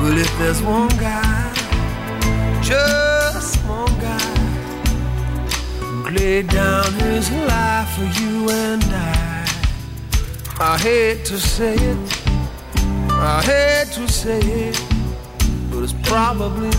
[0.00, 1.52] But if there's one guy,
[2.62, 4.36] just one guy,
[5.80, 9.46] who laid down his life for you and I,
[10.60, 11.98] I hate to say it.
[13.10, 14.80] I hate to say it,
[15.70, 16.70] but it's probably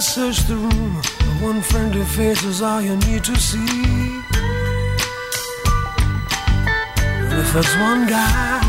[0.00, 1.02] search the room.
[1.18, 4.22] The one friendly face is all you need to see.
[7.20, 8.60] And if there's one guy,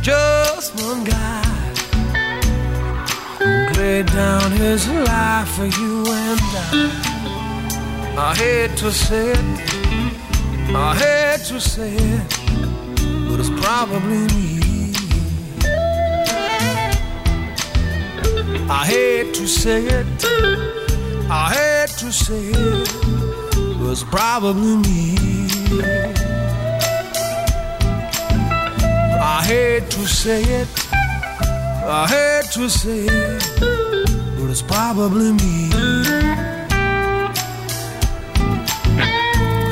[0.00, 1.42] just one guy,
[3.38, 9.38] who laid down his life for you and I, I hate to say it,
[10.74, 14.65] I hate to say it, but it's probably me.
[18.68, 20.06] I hate to say it,
[21.30, 25.16] I hate to say it, but it's probably me.
[29.22, 33.44] I hate to say it, I hate to say it,
[34.36, 35.70] but it's probably me.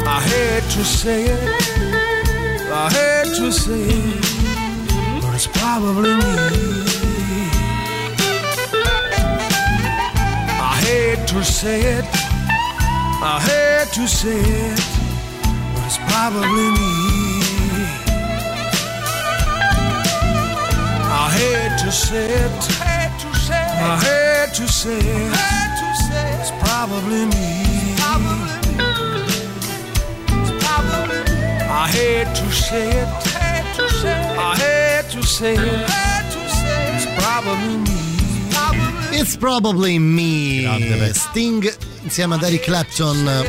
[0.06, 6.93] I hate to say it, I hate to say it, but it's probably me.
[11.34, 12.04] Hate to say it,
[13.20, 14.80] I hate to say it,
[15.74, 16.92] but it's probably me.
[21.10, 25.32] I hate to say it, I hate to say it,
[26.40, 27.64] it's probably me.
[31.66, 33.08] I hate to say it,
[34.38, 35.90] I hate to say it,
[36.94, 38.03] it's probably me.
[39.16, 40.62] It's probably me.
[40.62, 41.14] Grande.
[41.14, 43.46] Sting insieme ad Eric Clapton.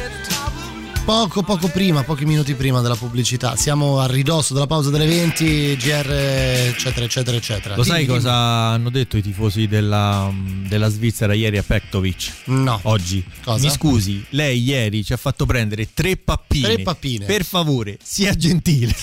[1.04, 3.56] Poco poco prima, pochi minuti prima della pubblicità.
[3.56, 7.76] Siamo a ridosso della pausa delle 20, GR eccetera eccetera eccetera.
[7.76, 10.32] Lo sai Dimmi, cosa hanno detto i tifosi della,
[10.68, 12.44] della Svizzera ieri a Pektovic?
[12.46, 12.80] No.
[12.84, 13.26] Oggi.
[13.44, 13.66] Cosa?
[13.66, 16.74] Mi scusi, lei ieri ci ha fatto prendere tre pappine.
[16.74, 17.26] Tre pappine.
[17.26, 18.96] Per favore, sia gentile.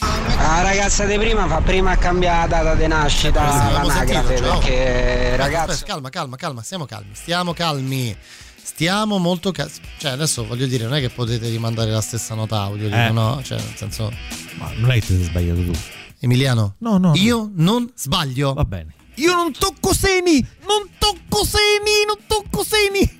[0.00, 4.58] La ragazza di prima fa prima a cambiare la data di nascita all'anagrafe ciao.
[4.58, 8.16] perché aspetta, calma, calma, calma, stiamo calmi, stiamo calmi.
[8.62, 9.72] Stiamo molto calmi.
[9.98, 13.10] Cioè, adesso voglio dire, non è che potete rimandare la stessa nota audio, dico, Eh.
[13.10, 13.40] no?
[13.42, 14.10] Cioè, nel senso.
[14.58, 15.72] Ma non è che ti sei sbagliato tu.
[16.20, 16.74] Emiliano?
[16.78, 17.12] No, no.
[17.16, 18.54] Io non sbaglio.
[18.54, 18.94] Va bene.
[19.16, 20.40] Io non tocco seni!
[20.66, 22.04] Non tocco seni!
[22.06, 23.19] Non tocco seni!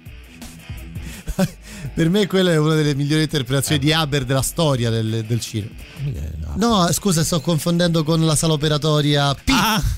[1.93, 5.74] Per me quella è una delle migliori interpretazioni di Haber della storia del, del cinema.
[6.55, 9.51] No, scusa, sto confondendo con la sala operatoria P.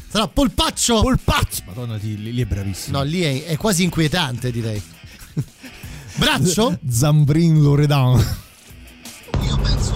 [0.09, 1.01] Sarà Polpaccio.
[1.01, 1.63] Polpaccio.
[1.67, 2.99] Madonna, lì, lì è bravissimo.
[2.99, 4.83] No, lì è, è quasi inquietante, direi.
[6.17, 6.79] Braccio?
[6.89, 8.41] Zambrin Loredan.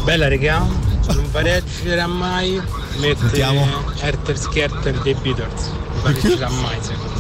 [0.05, 2.63] Bella regà, non pareggerà mai
[3.01, 3.67] mette Sentiamo.
[3.99, 5.67] Herter Skerter dei Beatles.
[5.69, 7.16] Non pareggerà mai secondo me.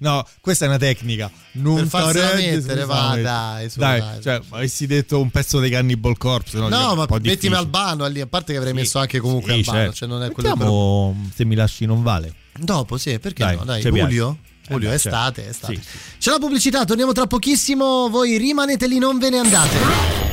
[0.00, 1.30] No, questa è una tecnica.
[1.52, 3.22] Non Per farsela mettere, va, mettere.
[3.22, 4.22] dai, su, Dai, dai.
[4.22, 6.58] cioè, avessi detto un pezzo dei Cannibal Corpse.
[6.58, 7.56] No, No, ma mettimi difficile.
[7.56, 9.94] Albano lì, a parte che avrei Sì, messo anche comunque sì, Albano, certo.
[9.94, 12.34] cioè non è quello che Mettiamo se mi lasci non vale.
[12.58, 13.64] Dopo, sì, perché Dai, no?
[13.64, 13.98] Dai, piace.
[14.00, 14.38] luglio?
[14.68, 15.50] Eh, dai, estate, certo.
[15.50, 15.74] estate.
[15.76, 15.98] Sì.
[16.18, 20.25] C'è la pubblicità, torniamo tra pochissimo, voi rimanete lì, non ve ne andate.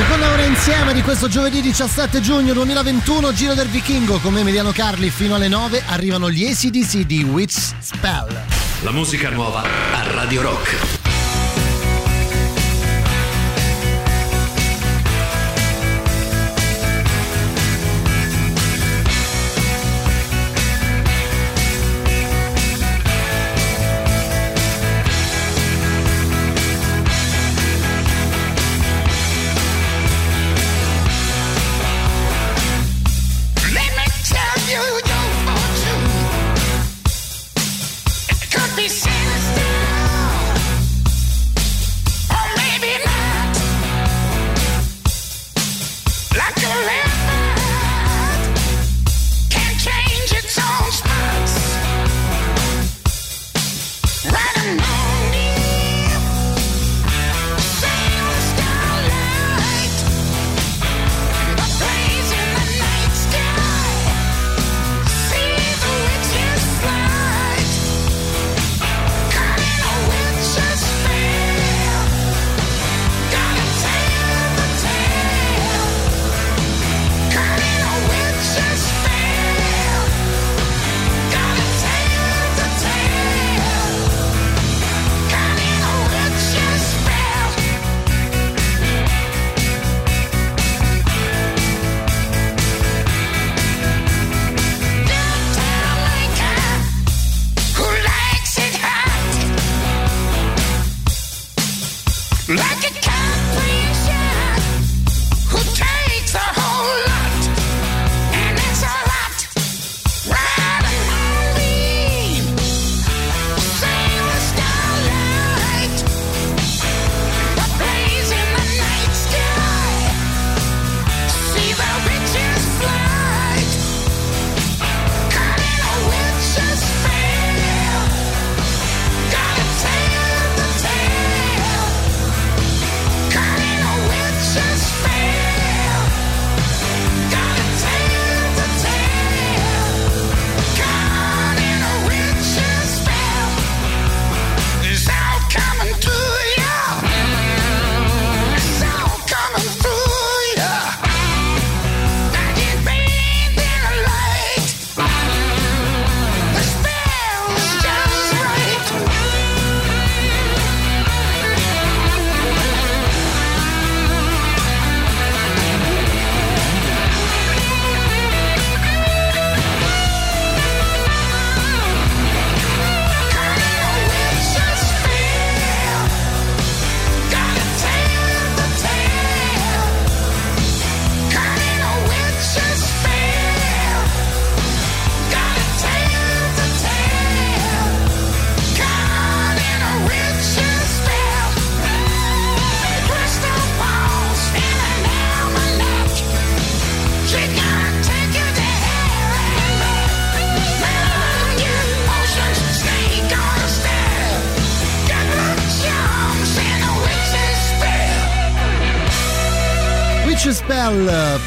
[0.00, 5.10] Seconda ora insieme di questo giovedì 17 giugno 2021, Giro del Vichingo, con Emiliano Carli,
[5.10, 8.34] fino alle 9 arrivano gli ACDC di Witch Spell.
[8.80, 10.99] La musica nuova a Radio Rock.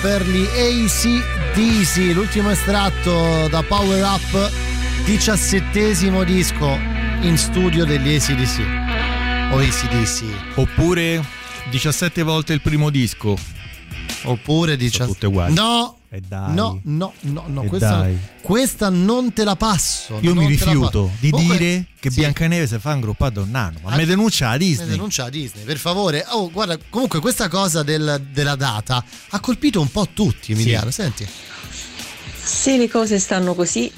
[0.03, 4.51] Per gli ACDC, l'ultimo estratto da Power Up,
[5.05, 6.77] diciassettesimo disco
[7.21, 9.53] in studio degli ACDC.
[9.53, 10.23] O ACDC.
[10.55, 11.23] Oppure
[11.69, 13.37] 17 volte il primo disco.
[14.23, 15.53] Oppure 17 tutte uguali.
[15.53, 16.53] No, E dai.
[16.53, 18.17] no, no, no, no, E questa, dai.
[18.41, 20.19] questa non te la passo.
[20.21, 22.19] Io mi rifiuto di Comunque- dire che sì.
[22.19, 23.79] Biancaneve si fa ingruppare da un nano.
[23.81, 24.89] Ma mi denuncia la Mi Disney.
[24.89, 26.23] denuncia la Disney, per favore.
[26.29, 30.91] Oh, guarda, comunque questa cosa del- della data ha colpito un po' tutti, Emiliano.
[30.91, 31.27] Senti.
[32.43, 33.91] Se le cose stanno così,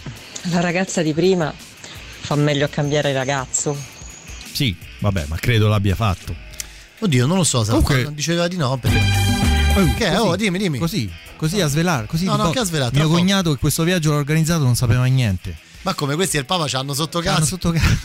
[0.43, 3.75] la ragazza di prima fa meglio a cambiare ragazzo.
[4.53, 6.33] Sì, vabbè, ma credo l'abbia fatto.
[6.99, 8.15] Oddio, non lo so, Comunque- Comunque...
[8.15, 8.77] diceva di no.
[8.77, 9.24] Perché...
[9.95, 10.09] che?
[10.09, 10.77] così, Oh, dimmi, dimmi.
[10.79, 12.05] Così, così a svelare.
[12.07, 12.97] Così No, no, po- che ha svelato?
[12.97, 15.57] Mio cognato che questo viaggio l'ha organizzato non sapeva niente.
[15.81, 17.37] Ma come questi e il Papa ci hanno sotto casa?
[17.37, 17.97] Hanno sotto casa.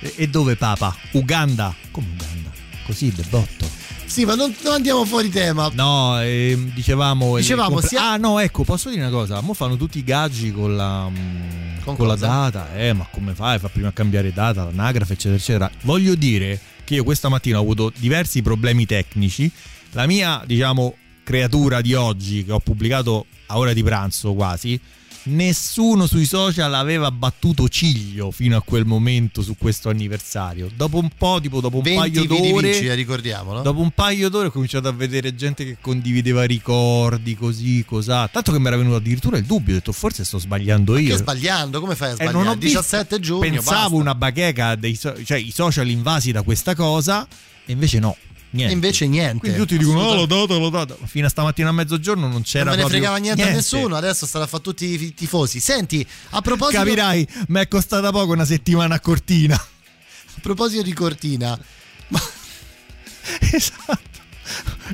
[0.00, 0.94] E, e dove papa?
[1.12, 1.74] Uganda.
[1.90, 2.50] Come Uganda?
[2.86, 3.68] Così, de botto.
[4.04, 5.70] Sì, ma non, non andiamo fuori tema.
[5.74, 7.36] No, ehm, dicevamo.
[7.36, 9.40] il Dicevamo, compl- sia- Ah, no, ecco, posso dire una cosa?
[9.40, 11.08] Mo fanno tutti i gaggi con la.
[11.08, 12.74] mm, Con con la data.
[12.74, 13.58] Eh, ma come fai?
[13.58, 15.70] Fa prima a cambiare data, l'anagrafe, eccetera, eccetera.
[15.82, 19.50] Voglio dire che io questa mattina ho avuto diversi problemi tecnici.
[19.92, 24.78] La mia, diciamo, creatura di oggi, che ho pubblicato a ora di pranzo quasi.
[25.24, 30.68] Nessuno sui social aveva battuto ciglio fino a quel momento su questo anniversario.
[30.74, 32.70] Dopo un po', tipo dopo un 20 paio d'ore.
[32.72, 33.62] Vici, eh, ricordiamolo.
[33.62, 38.26] Dopo un paio d'ore ho cominciato a vedere gente che condivideva ricordi, così, cosà.
[38.26, 41.10] Tanto che mi era venuto addirittura il dubbio, ho detto forse sto sbagliando io.
[41.14, 41.78] Che sbagliando?
[41.78, 42.36] Come fai a Eh, sbagliare?
[42.38, 43.40] non ho visto- 17 giugno.
[43.40, 43.94] Pensavo basta.
[43.94, 47.24] una bacheca dei so- cioè i social invasi da questa cosa
[47.64, 48.16] e invece no.
[48.52, 48.72] Niente.
[48.74, 49.38] Invece niente.
[49.38, 50.98] Quindi tutti dicono: Oh, l'ho dato, l'ho dato.
[51.06, 54.26] Fino a stamattina a mezzogiorno non c'era non me ne fregava niente, a nessuno, adesso
[54.26, 55.58] starà a fare tutti i tifosi.
[55.58, 59.54] Senti, a proposito Capirai, mi è costata poco una settimana a Cortina.
[59.54, 61.58] A proposito di Cortina,
[63.52, 64.20] esatto.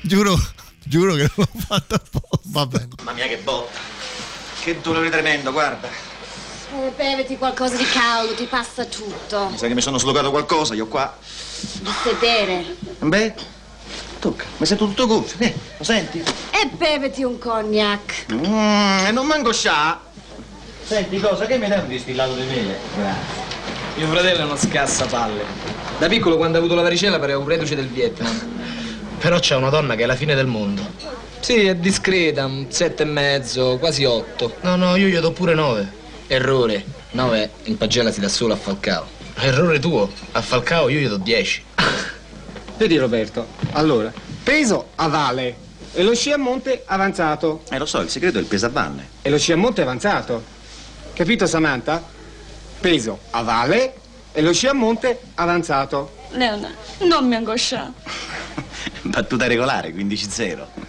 [0.02, 0.38] Giuro,
[0.84, 2.38] giuro che l'ho fatto apposta.
[2.44, 2.88] Va bene.
[2.98, 3.78] Mamma mia che botta.
[4.62, 6.07] Che dolore tremendo, guarda.
[6.70, 9.48] Eh, beviti qualcosa di caldo, ti passa tutto.
[9.50, 11.16] Mi sa che mi sono slogato qualcosa, io qua.
[11.80, 12.76] Di sedere.
[12.98, 13.34] Beh,
[14.18, 15.46] tocca, mi sento tutto gonfio.
[15.46, 16.18] Eh, lo senti?
[16.50, 18.26] E beviti un cognac.
[18.32, 19.98] Mmm, e non manco scià.
[20.84, 22.78] Senti cosa, che mi dai un distillato di mele?
[22.96, 23.46] Grazie.
[23.96, 25.44] Mio fratello è uno scassapalle.
[25.98, 28.56] Da piccolo, quando ha avuto la varicella, pareva un reduce del Vietnam.
[29.18, 30.86] Però c'è una donna che è la fine del mondo.
[31.40, 34.56] Sì, è discreta, un sette e mezzo, quasi otto.
[34.60, 35.97] No, no, io gli do pure nove.
[36.28, 36.84] Errore.
[37.10, 39.06] Nove in pagella si dà solo a Falcao.
[39.34, 40.10] Errore tuo.
[40.32, 41.64] A Falcao io gli do 10.
[42.78, 44.12] Vedi Roberto, allora,
[44.44, 47.62] peso a vale e lo sci a monte avanzato.
[47.70, 49.08] Eh, lo so, il segreto è il pesavalle.
[49.22, 50.44] E lo sci a monte avanzato.
[51.12, 52.00] Capito Samantha?
[52.78, 53.94] Peso a valle
[54.32, 56.26] e lo sci a monte avanzato.
[56.30, 57.92] Leona, non mi angoscia.
[59.02, 60.87] Battuta regolare, 15-0.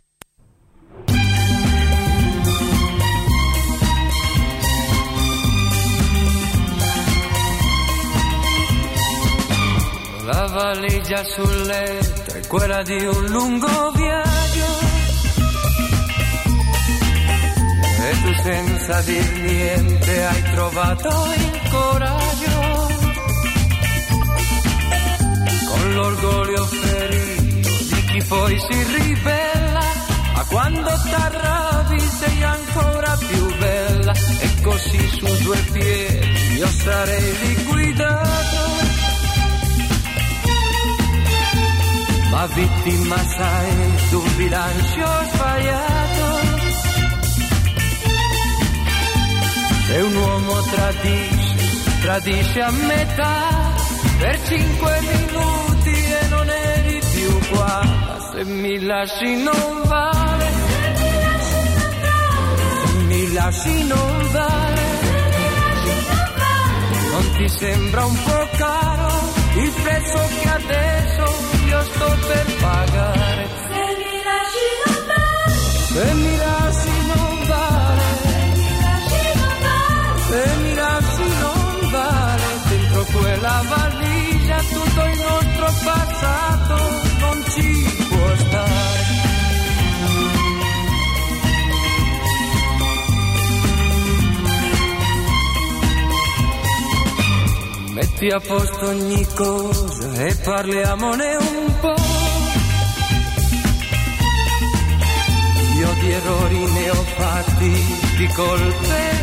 [10.32, 14.68] La valigia sul letto è quella di un lungo viaggio.
[18.00, 22.88] E tu senza dir niente hai trovato il coraggio.
[25.68, 29.82] Con l'orgoglio ferito di chi poi si ribella.
[30.36, 34.14] Ma quando t'arrabbi sei ancora più bella.
[34.14, 38.89] E così su due piedi io sarei liquidato.
[42.30, 46.28] Ma vittima sai d'un bilancio sbagliato.
[49.88, 51.56] Se un uomo tradisce,
[52.02, 53.78] tradisce a metà
[54.20, 55.90] per cinque minuti
[56.22, 57.82] e non eri più qua.
[58.32, 60.48] Se mi lasci non vale,
[62.86, 64.82] se mi lasci non vale,
[67.12, 71.39] non ti sembra un po' caro il prezzo che adesso
[72.00, 73.48] sto per pagare.
[73.68, 75.54] Se mi lasci non vale,
[75.92, 78.08] se mi lasci non vale,
[80.30, 86.76] se mi lasci non vale, dentro quella valigia tutto il nostro passato
[87.20, 87.68] non ci
[88.08, 88.88] può stare.
[97.94, 99.89] Metti a posto ogni cosa
[100.20, 101.96] e parliamone un po'.
[105.78, 107.72] Io di errori ne ho fatti,
[108.18, 109.18] di colpe.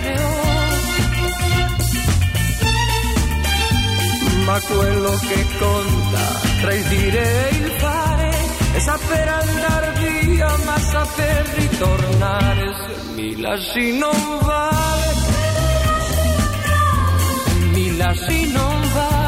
[4.47, 6.25] Ma quello che conta
[6.61, 8.31] tra il dire e il fare
[8.73, 15.15] è saper andare via, ma saper per ritornare se mi lasci non vale
[17.73, 19.26] mi lasci non vale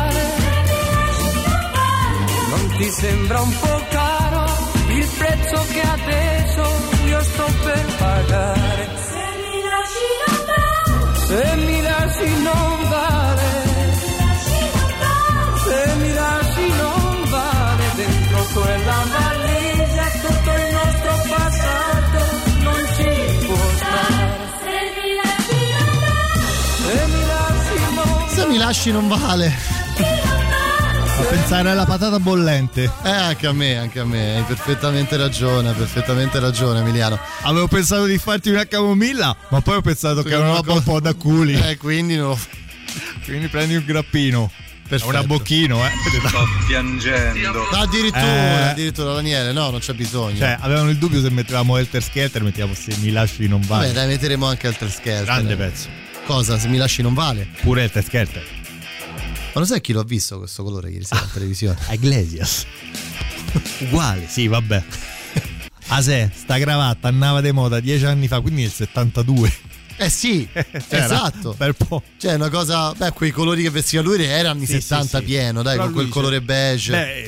[2.79, 4.45] ti sembra un po' caro
[4.89, 6.63] il prezzo che adesso
[7.07, 8.89] io sto per pagare.
[9.07, 13.47] Se mi lasci non vale se mi lasci non vale.
[15.65, 17.85] Se mi lasci non vale.
[17.97, 22.21] Dentro quella valigia tutto il nostro passato
[22.61, 24.27] non ci può stare.
[24.65, 26.47] Se mi lasci non vale
[26.87, 29.88] se mi lasci non Se mi lasci non vale.
[31.31, 32.91] Pensare alla patata bollente.
[33.05, 34.37] Eh, anche a me, anche a me.
[34.37, 37.19] Hai perfettamente ragione, hai perfettamente ragione, Emiliano.
[37.43, 40.83] Avevo pensato di farti una camomilla, ma poi ho pensato che era una roba un
[40.83, 41.53] po' da culi.
[41.55, 42.39] Eh, quindi no.
[43.25, 44.51] Quindi prendi un grappino.
[44.89, 45.11] Perfetto.
[45.11, 45.91] Una bocchino, eh.
[46.29, 47.53] Sto piangendo.
[47.71, 48.69] No, addirittura, Eh.
[48.71, 50.39] addirittura Daniele, no, non c'è bisogno.
[50.39, 53.89] Cioè, avevano il dubbio se mettevamo Helter Skelter, mettiamo se mi lasci non vale.
[53.89, 55.25] Vabbè, dai, metteremo anche Alter Skelter.
[55.25, 55.89] Grande pezzo.
[56.25, 56.59] Cosa?
[56.59, 57.47] Se mi lasci non vale?
[57.61, 58.43] Pure Helter Skelter.
[59.59, 61.79] Ma lo sai chi l'ho visto questo colore ieri sera in televisione?
[61.91, 62.65] Iglesias.
[63.81, 64.85] Uguale, sì, vabbè.
[65.89, 69.53] A se, sta cravatta andava di moda dieci anni fa, quindi nel 72.
[70.01, 71.55] Eh sì, C'era esatto.
[71.59, 72.03] bel po'.
[72.19, 72.93] Cioè, una cosa.
[72.95, 75.95] Beh, quei colori che vestiva lui era anni Sì, 70 sì, pieno, dai, Però con
[75.95, 76.91] quel colore c'è- beige.
[76.93, 77.25] Beh,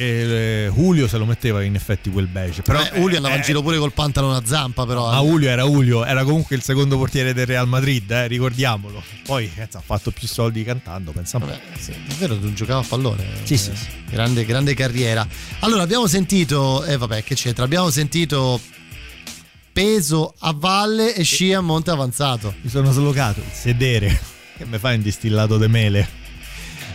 [0.66, 2.62] eh, Julio se lo metteva in effetti quel beige.
[2.62, 5.10] Però Beh, Julio andava in eh, giro pure col pantalone a zampa, però.
[5.10, 9.02] Ma Julio era Julio, era comunque il secondo portiere del Real Madrid, eh, ricordiamolo.
[9.24, 11.46] Poi ha fatto più soldi cantando, pensavo.
[11.46, 13.24] Vabbè, sì, davvero non giocava a pallone.
[13.42, 13.86] Sì, Eh, sì, sì.
[14.10, 15.26] Grande, grande carriera.
[15.60, 17.64] Allora, abbiamo sentito, eh vabbè, che c'entra?
[17.64, 18.60] Abbiamo sentito
[19.72, 22.54] peso a valle e sci a monte avanzato.
[22.60, 24.20] Mi sono slogato il sedere
[24.56, 26.08] che mi fa un distillato de mele.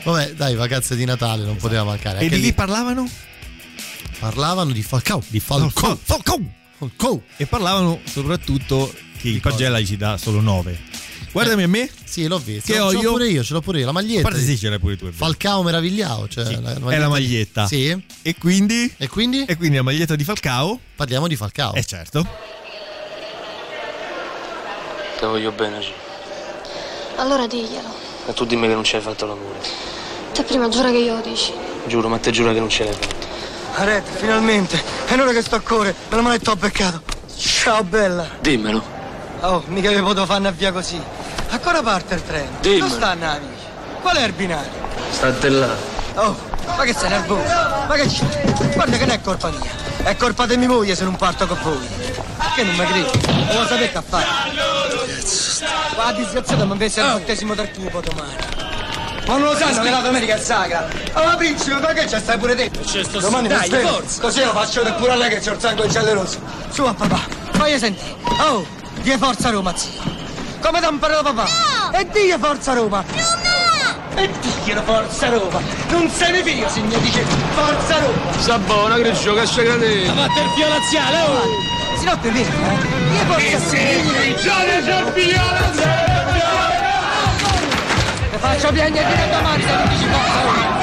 [0.04, 2.20] Vabbè, dai, vacanze di Natale non poteva mancare.
[2.20, 3.10] E di chi lì parlavano?
[4.20, 5.24] parlavano di Falcao.
[5.28, 5.98] Di Falcao.
[6.02, 6.42] Falcao.
[6.78, 7.22] Falcao.
[7.38, 10.94] E parlavano soprattutto che il Pagella ci dà solo 9.
[11.32, 11.90] Guardami a me.
[12.04, 12.68] Sì, l'ho visto.
[12.72, 13.12] Che ce ho l'ho io?
[13.12, 13.86] pure io, ce l'ho pure io.
[13.86, 14.22] La A maglietta.
[14.22, 15.12] parte di sì, ce l'hai pure tu.
[15.12, 16.28] Falcao meravigliao.
[16.30, 17.68] Cioè Sì, la, è la maglietta.
[17.68, 18.02] Sì.
[18.22, 18.94] E quindi?
[18.98, 19.44] E quindi?
[19.46, 20.80] E quindi la maglietta di Falcao?
[20.96, 21.74] Parliamo di Falcao.
[21.74, 22.26] Eh certo.
[25.26, 25.92] Te voglio bene, G.
[27.16, 27.90] Allora diglielo.
[28.28, 29.58] E tu dimmi che non ci hai fatto l'amore.
[30.32, 31.52] Te prima giura che io lo dici.
[31.88, 33.16] Giuro, ma te giura che non ce l'hai fatto.
[33.74, 34.80] Arete, finalmente.
[35.08, 35.96] È un'ora che sto a cuore.
[36.10, 37.02] Meno male che t'ho beccato.
[37.36, 38.28] Ciao, bella.
[38.40, 38.84] Dimmelo.
[39.40, 41.02] Oh, mica vi potevo fare via così.
[41.50, 42.58] Ancora parte il treno.
[42.62, 42.80] Dimmi.
[42.82, 43.48] Dove sta Navi?
[44.04, 44.72] Qual è il binario?
[45.10, 45.76] State là.
[46.18, 47.52] Oh, ma che sei nervoso?
[47.88, 48.74] Ma che c'è?
[48.76, 49.85] Guarda che non è colpa mia.
[50.06, 51.80] È colpa di mia moglie se non parto con voi.
[52.54, 53.10] Che non mi credi?
[53.26, 54.26] Non lo sapete che fare.
[55.98, 58.36] Ma disgraziato mi invece al battesimo del cupo domani.
[59.26, 60.88] Ma non lo sanno che la domenica è sacra.
[61.14, 62.70] Oh, principe, ma che c'è stai pure te?
[63.20, 63.88] Domani Dai, mi svegli.
[63.88, 64.22] forza.
[64.22, 66.40] Così lo faccio vedere pure a lei che c'ho il sangue generoso.
[66.70, 67.22] Su a papà,
[67.54, 68.16] fai sentire.
[68.42, 68.64] Oh,
[69.02, 70.04] die forza Roma, zio.
[70.62, 71.48] Come ti ha imparato papà?
[71.98, 73.04] E die forza Roma.
[74.16, 75.62] E diglielo forza Roma.
[75.90, 78.32] Non sei mio figlio, signor dice forza Roma.
[78.38, 80.06] Sta buona, che gioca a segretare.
[80.14, 81.98] Ma per violaziale, oh!
[81.98, 82.78] Si no te viene, eh?
[83.10, 83.78] Die forza
[88.32, 90.75] Ti faccio piangere fino a se non dici forza Roma.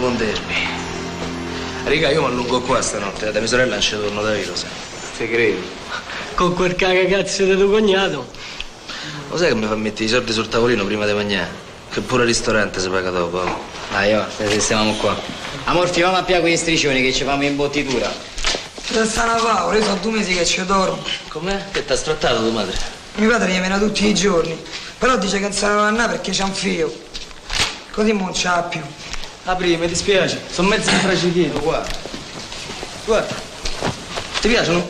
[0.00, 0.54] Dopo un derby.
[1.84, 4.70] Raga, io mi allungo qua stanotte, da mia sorella non ci torno da vero, sai.
[5.16, 5.60] Ti credo.
[6.34, 8.26] Con quel cagacazzo di tuo cognato.
[9.28, 11.68] Lo sai che mi fa mettere i soldi sul tavolino prima di mangiare?
[11.92, 13.42] Che pure al ristorante si paga dopo.
[13.90, 14.26] Dai, oh,
[14.58, 15.18] stiamo qua.
[15.64, 18.10] Amorti, vamo a piare quei striscioni che ci fanno in bottitura.
[18.88, 21.02] Da sta una favola, io sono due mesi che ci dormo.
[21.28, 21.66] Com'è?
[21.70, 22.76] Che t'ha sfrattato tua madre?
[23.16, 24.58] Mio padre viene tutti i giorni.
[24.98, 26.92] Però dice che non sarà andare perché c'è un figlio.
[27.90, 28.80] Così non c'ha più.
[29.50, 30.40] Apri, mi dispiace.
[30.48, 31.90] Sono mezzo infracichino, guarda.
[33.04, 33.34] Guarda.
[34.40, 34.88] Ti piacciono?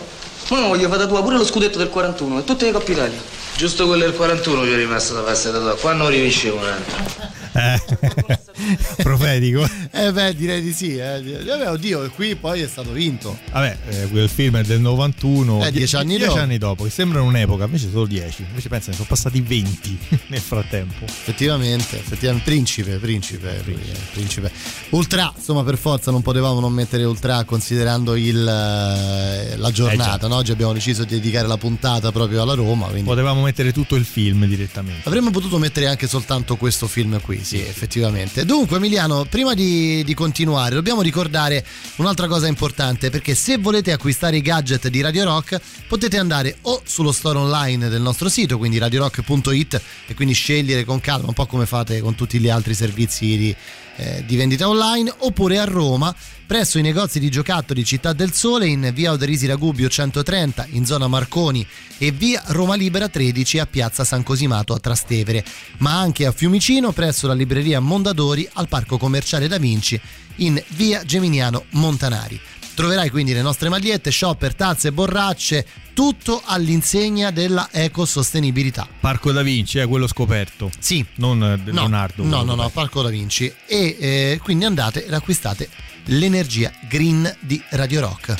[0.51, 2.93] Ma non voglio fare da tua pure lo scudetto del 41 e tutte le coppe
[2.93, 3.19] Italia.
[3.57, 5.77] Giusto quello del 41 ci è rimasto da fare da tua.
[5.77, 8.41] Qua non rivisce un altro.
[9.03, 9.69] Profetico.
[9.91, 10.97] Eh beh, direi di sì.
[10.97, 11.21] Eh.
[11.45, 13.39] Vabbè, oddio, e qui poi è stato vinto.
[13.53, 15.67] Vabbè, eh, quel film è del 91.
[15.67, 16.39] Eh, dieci anni dieci dopo.
[16.39, 18.47] anni dopo, che sembra un'epoca, invece solo 10.
[18.49, 19.99] Invece pensa, ne sono passati 20
[20.29, 21.05] nel frattempo.
[21.05, 23.77] Effettivamente, effettivamente, principe, principe, eh,
[24.13, 24.51] principe.
[24.91, 30.37] Ultra, insomma, per forza non potevamo non mettere Ultra considerando il, eh, la giornata, no?
[30.37, 32.87] Oggi abbiamo deciso di dedicare la puntata proprio alla Roma.
[32.87, 33.09] Quindi...
[33.09, 35.07] Potevamo mettere tutto il film direttamente.
[35.09, 38.45] Avremmo potuto mettere anche soltanto questo film qui, sì, effettivamente.
[38.51, 41.65] Dunque, Emiliano, prima di, di continuare, dobbiamo ricordare
[41.99, 46.83] un'altra cosa importante, perché se volete acquistare i gadget di Radio Rock, potete andare o
[46.85, 51.47] sullo store online del nostro sito, quindi radiorock.it, e quindi scegliere con calma, un po'
[51.47, 53.57] come fate con tutti gli altri servizi di,
[54.01, 56.15] eh, di vendita online, oppure a Roma,
[56.47, 61.07] presso i negozi di giocattoli Città del Sole, in via Oderisi Ragubbio 130, in zona
[61.07, 61.67] Marconi,
[61.99, 65.45] e via Roma Libera 13 a piazza San Cosimato a Trastevere,
[65.79, 70.01] ma anche a Fiumicino presso la libreria Mondadori al Parco Commerciale Da Vinci
[70.37, 72.41] in via Geminiano Montanari.
[72.81, 78.89] Troverai quindi le nostre magliette, shopper, tazze, borracce, tutto all'insegna della ecosostenibilità.
[78.99, 80.71] Parco da Vinci è quello scoperto.
[80.79, 81.05] Sì.
[81.17, 82.25] Non eh, No, Leonardo.
[82.25, 82.71] no, no, no.
[82.71, 83.53] Parco Da Vinci.
[83.67, 85.69] E eh, quindi andate ed acquistate
[86.07, 88.35] l'energia green di Radio Rock.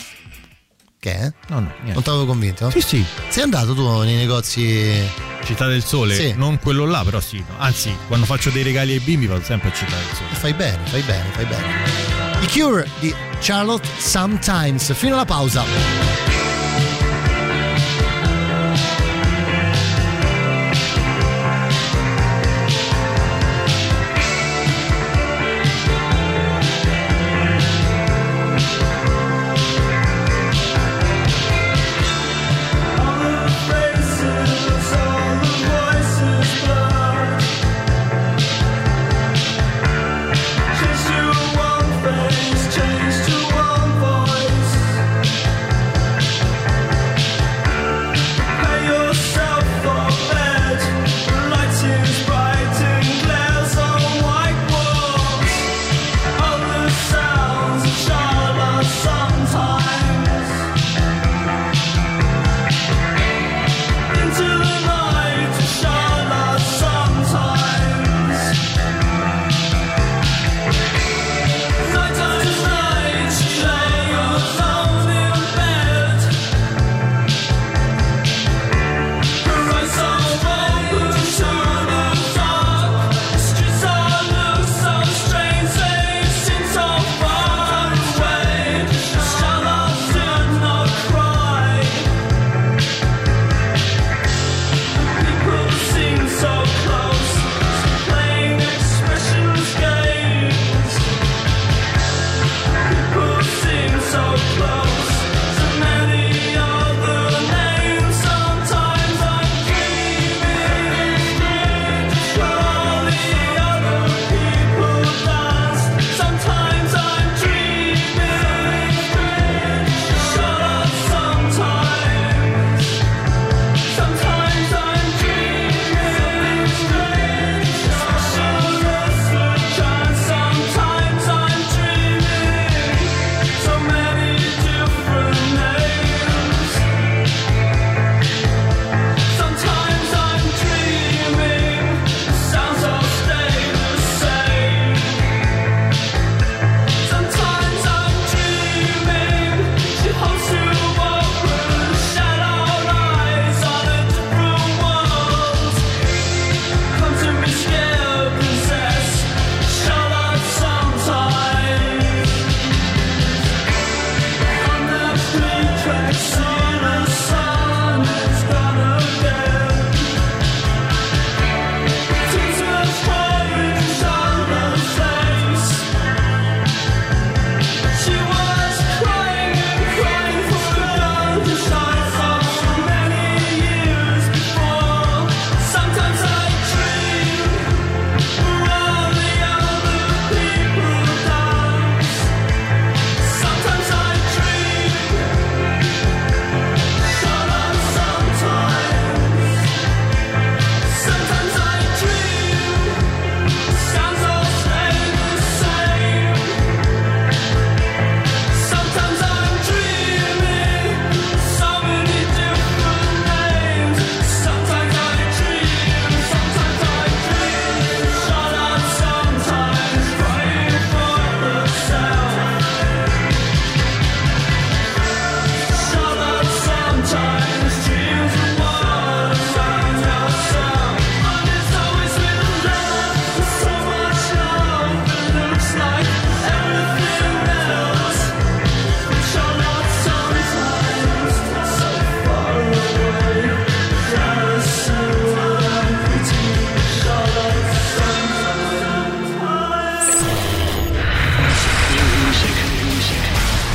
[0.99, 1.33] Che è?
[1.49, 1.93] No, no, niente.
[1.93, 2.71] Non t'avevo convinto?
[2.71, 3.05] Sì, sì.
[3.29, 5.07] Sei andato tu nei negozi
[5.45, 6.15] Città del Sole?
[6.15, 6.33] Sì.
[6.35, 7.45] Non quello là, però sì.
[7.59, 10.35] Anzi, quando faccio dei regali ai bimbi vado sempre a Città del Sole.
[10.35, 12.10] Fai bene, fai bene, fai bene.
[12.43, 14.95] I Cure di Charlotte Sometimes.
[14.95, 16.40] Fino alla pausa.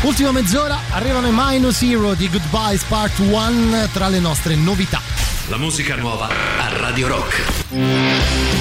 [0.06, 5.02] Ultima mezz'ora, arrivano i Minus Hero di Goodbye Part 1 tra le nostre novità.
[5.48, 8.55] La musica nuova a Radio Rock.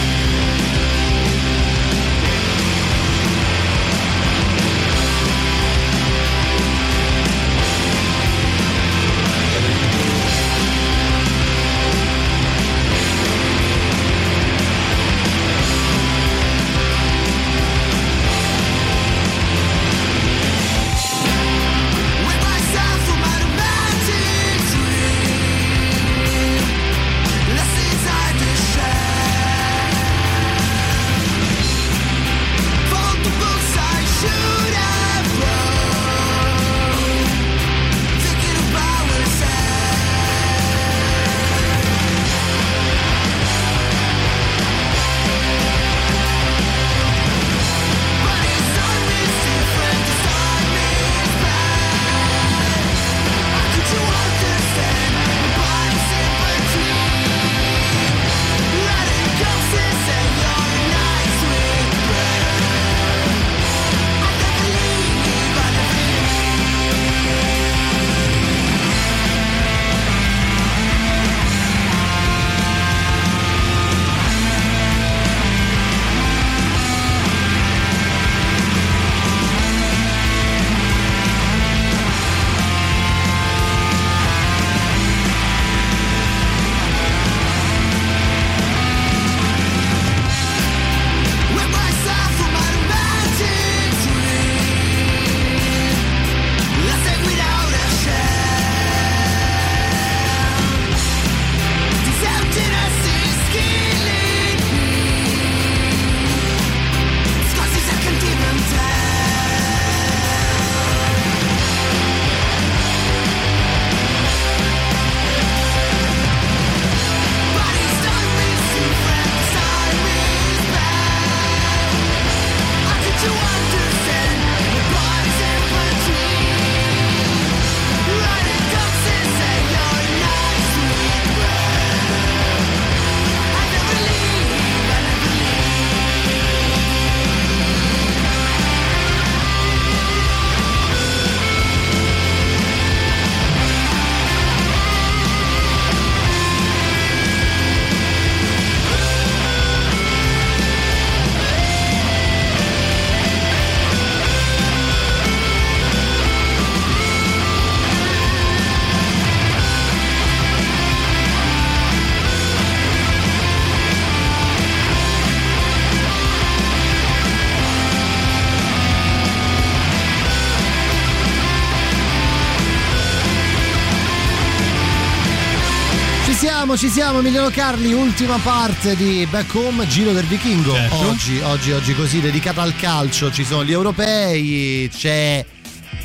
[176.65, 180.73] Siamo, ci siamo, Emiliano Carli, ultima parte di Back Home, Giro del Vichingo.
[180.73, 180.97] Certo.
[180.97, 185.45] Oggi, oggi, oggi così, dedicata al calcio, ci sono gli europei, c'è...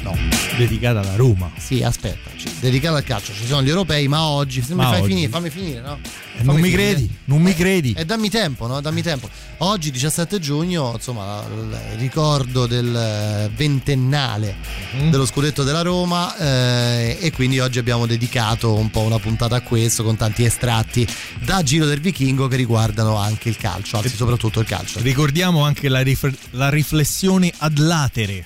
[0.02, 0.16] No.
[0.58, 1.52] Dedicata alla Roma.
[1.58, 4.62] Sì, aspetta, dedicata al calcio, ci sono gli europei, ma oggi...
[4.62, 5.10] Se mi Ma fai oggi.
[5.10, 6.00] finire, fammi finire, no?
[6.02, 6.92] Eh, non Fammi mi finire.
[6.94, 7.94] credi, non mi credi.
[7.98, 8.80] E dammi tempo, no?
[8.82, 9.30] Dammi tempo.
[9.60, 14.56] Oggi, 17 giugno, insomma, il ricordo del eh, ventennale
[14.94, 15.12] Mhm.
[15.12, 19.62] dello scudetto della Roma eh, e quindi oggi abbiamo dedicato un po' una puntata a
[19.62, 21.06] questo con tanti estratti
[21.44, 25.00] da Giro del Vichingo che riguardano anche il calcio, anzi soprattutto il calcio.
[25.02, 28.46] Ricordiamo anche la, rif- la riflessione ad latere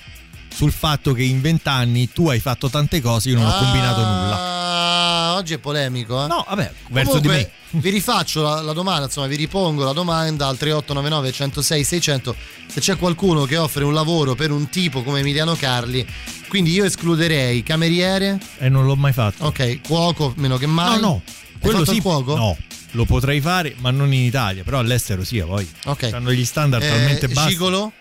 [0.54, 4.38] sul fatto che in vent'anni tu hai fatto tante cose, io non ho combinato nulla.
[4.38, 6.26] Ah, oggi è polemico, eh?
[6.28, 7.80] No, vabbè, verso di Comunque, me.
[7.80, 12.36] Vi rifaccio la, la domanda, insomma, vi ripongo la domanda al 3899 106 600
[12.68, 16.06] se c'è qualcuno che offre un lavoro per un tipo come Emiliano Carli.
[16.48, 19.44] Quindi io escluderei cameriere, E non l'ho mai fatto.
[19.46, 21.00] ok, cuoco, meno che mai.
[21.00, 22.00] No, no, Hai quello sì.
[22.00, 22.36] cuoco?
[22.36, 22.56] No,
[22.92, 25.68] lo potrei fare, ma non in Italia, però all'estero sì, poi.
[25.86, 26.10] Ok.
[26.12, 27.48] Hanno gli standard Eh, talmente bassi.
[27.48, 27.92] Gigolo?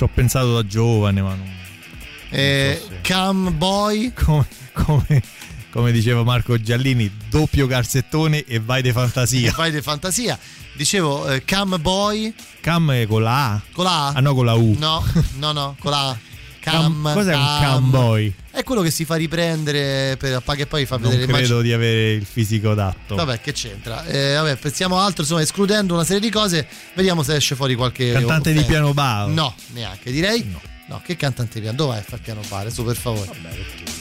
[0.00, 1.46] Ci ho pensato da giovane, ma non.
[2.30, 4.10] Eh, Cam boy?
[4.16, 5.22] Come, come,
[5.70, 9.52] come diceva Marco Giallini, doppio calzettone e vai di fantasia.
[9.54, 10.38] Vai di fantasia.
[10.72, 12.32] Dicevo, eh, cam boy?
[12.62, 13.60] Cam con la A?
[13.72, 14.12] Con la A?
[14.14, 14.74] Ah no, con la U.
[14.78, 15.04] No,
[15.36, 16.18] no, no, con la A.
[16.60, 18.34] Cam, Cam- cos'è un cam boy?
[18.50, 21.72] È quello che si fa riprendere per, che poi fa Non vedere le credo di
[21.72, 23.14] avere il fisico adatto.
[23.14, 24.04] Vabbè, che c'entra?
[24.04, 28.12] Eh, vabbè, pensiamo altro, insomma, escludendo una serie di cose, vediamo se esce fuori qualche.
[28.12, 28.78] Cantante di offerta.
[28.78, 29.28] piano bar.
[29.28, 30.44] No, neanche, direi.
[30.50, 30.60] No.
[30.98, 31.76] Che cantante di piano?
[31.76, 32.72] Dove vai a fare piano bar?
[32.72, 33.30] Su, per favore.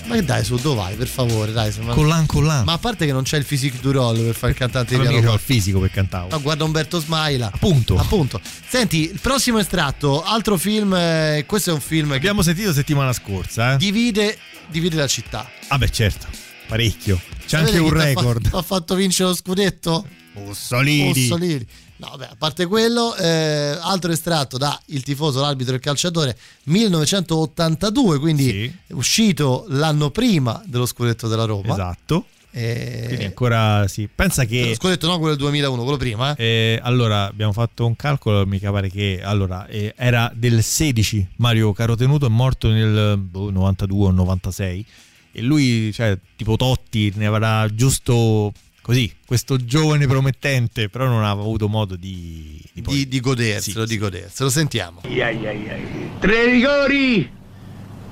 [0.06, 1.72] Ma che dai, su, dove vai, per favore, dai.
[1.72, 2.64] se- ma- Collan collan.
[2.64, 5.20] Ma a parte che non c'è il physique du roll per fare il cantante piano
[5.22, 6.28] c'ho il fisico per cantare.
[6.32, 7.52] No, guarda Umberto Smaila.
[7.54, 7.98] Appunto.
[7.98, 8.42] Appunto.
[8.68, 13.74] Senti, il prossimo estratto, altro film, eh, questo è un film Abbiamo sentito settimana scorsa,
[13.74, 13.78] eh?
[13.78, 14.38] divide,
[14.68, 15.48] divide la città.
[15.68, 16.26] Ah beh, certo.
[16.68, 17.20] Parecchio.
[17.48, 18.50] C'è anche un chi t'ha fa- record.
[18.54, 20.06] Ha fatto vincere lo scudetto?
[20.34, 21.08] Mussolini.
[21.08, 21.66] Mussolini.
[21.98, 26.38] No, beh, a parte quello, eh, altro estratto da Il tifoso, l'arbitro e il calciatore
[26.64, 31.74] 1982, quindi è uscito l'anno prima dello scudetto della Roma.
[31.74, 32.26] Esatto.
[32.52, 34.10] Eh, Quindi ancora sì.
[34.14, 34.70] Pensa che.
[34.70, 36.36] Lo scudetto no, quello del 2001, quello prima.
[36.36, 36.44] eh.
[36.44, 41.74] Eh, allora abbiamo fatto un calcolo, mica pare che allora eh, era del 16 Mario
[41.74, 44.86] Carotenuto è morto nel boh, 92 o 96
[45.32, 48.52] e lui cioè tipo Totti ne avrà giusto
[48.90, 53.86] così questo giovane promettente però non aveva avuto modo di di, poi- Di, di goderselo,
[53.86, 54.50] di goderselo.
[54.50, 55.02] Sentiamo.
[55.04, 56.10] Ai, ai, ai.
[56.20, 57.30] Tre rigori!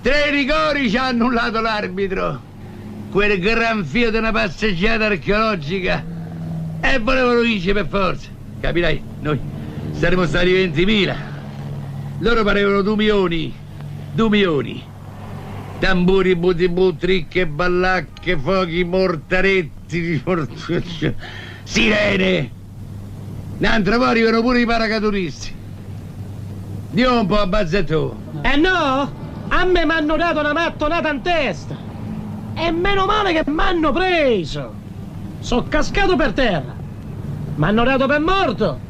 [0.02, 2.42] Tre rigori ci ha annullato l'arbitro!
[3.10, 6.04] Quel gran fio di una passeggiata archeologica!
[6.82, 8.28] E volevano vincere per forza!
[8.60, 9.02] Capirai?
[9.22, 9.40] Noi
[9.94, 11.16] saremmo stati 20.000!
[12.20, 13.54] Loro parevano due milioni!
[14.14, 14.84] Due milioni!
[15.80, 21.16] Tamburi, butibù, tricche, ballacche, fuochi, mortaretti, mort-
[21.64, 22.52] sirene!
[23.58, 25.54] N'altro poi arrivano pure i paracadutisti!
[26.90, 28.18] Dio un po' a bazzetto!
[28.44, 29.14] Eh no!
[29.50, 31.78] A me mi hanno dato una mattonata in testa!
[32.56, 34.74] E meno male che mi hanno preso!
[35.40, 36.76] Sono cascato per terra!
[37.56, 38.87] Mi hanno dato per morto!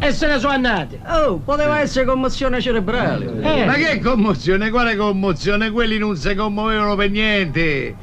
[0.00, 0.98] E se ne sono andati!
[1.06, 3.40] Oh, poteva essere commozione cerebrale.
[3.42, 3.64] Eh.
[3.64, 4.70] Ma che commozione?
[4.70, 5.70] Quale commozione?
[5.70, 7.94] Quelli non si commuovevano per niente!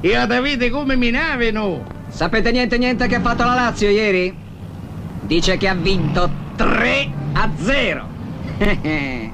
[0.00, 1.84] E ad avete come minavano!
[2.08, 4.34] Sapete niente niente che ha fatto la Lazio ieri?
[5.22, 8.08] Dice che ha vinto 3 a 0.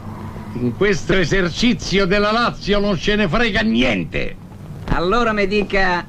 [0.53, 4.49] In questo esercizio della Lazio non ce ne frega niente!
[4.93, 6.05] allora mi dica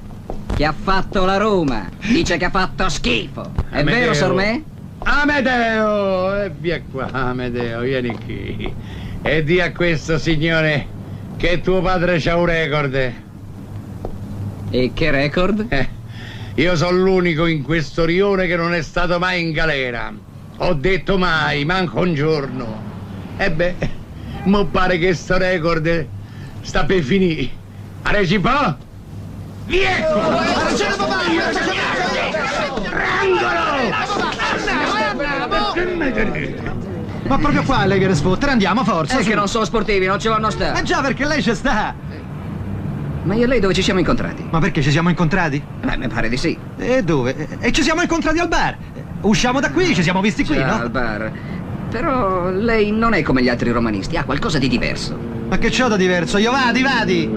[0.53, 1.89] che ha fatto la Roma.
[1.99, 3.51] Dice che ha fatto schifo.
[3.69, 4.63] È vero, sor me?
[5.03, 6.43] Amedeo!
[6.43, 8.73] E via qua, Amedeo, vieni qui.
[9.23, 10.87] E di a questo signore
[11.37, 13.13] che tuo padre c'ha un record.
[14.69, 15.65] E che record?
[15.69, 15.89] Eh,
[16.61, 20.13] io sono l'unico in questo rione che non è stato mai in galera.
[20.57, 22.83] Ho detto mai, manco un giorno.
[23.37, 23.75] E beh,
[24.43, 26.07] mo pare che sto record
[26.61, 27.49] sta per finire.
[35.81, 36.31] A recipò?
[36.31, 36.89] Via!
[37.27, 39.17] Ma proprio qua lei che ne sfottere, andiamo forza.
[39.17, 39.29] È su.
[39.29, 40.83] che non sono sportivi, non ci vanno a Eh stare.
[40.83, 41.93] già, perché lei ci sta.
[43.23, 44.45] Ma io e lei dove ci siamo incontrati?
[44.49, 45.61] Ma perché ci siamo incontrati?
[45.81, 46.57] Beh, mi pare di sì.
[46.77, 47.47] E dove?
[47.59, 48.75] E ci siamo incontrati al bar.
[49.21, 50.73] Usciamo da qui, ci siamo visti qui, Già, no?
[50.81, 51.31] al bar.
[51.89, 55.15] Però lei non è come gli altri romanisti, ha qualcosa di diverso.
[55.49, 56.37] Ma che c'ho da diverso?
[56.37, 57.29] Io vadi, vadi!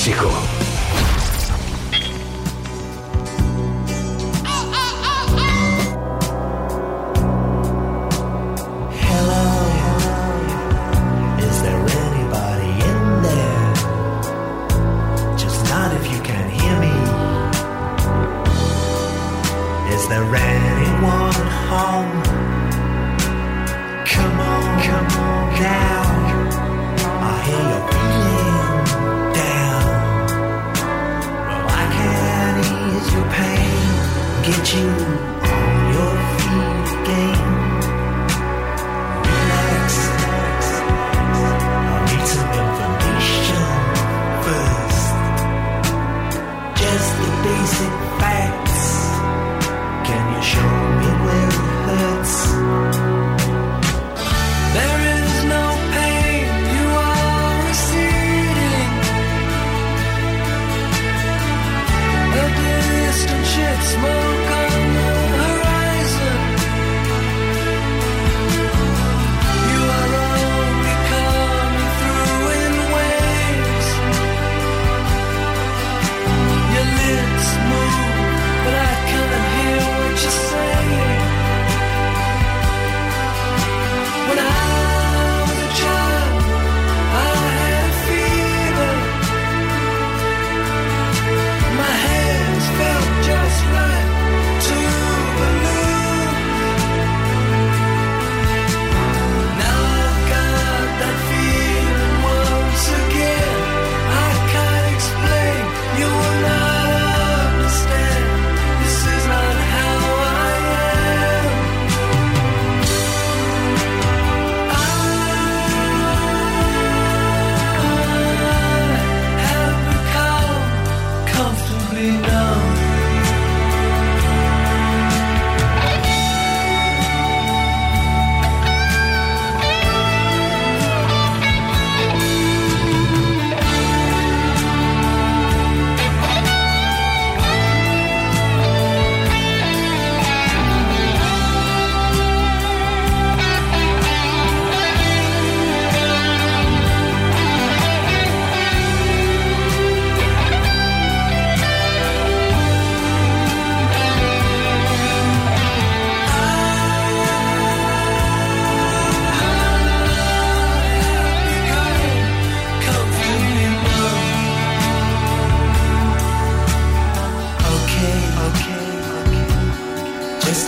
[0.00, 0.49] México.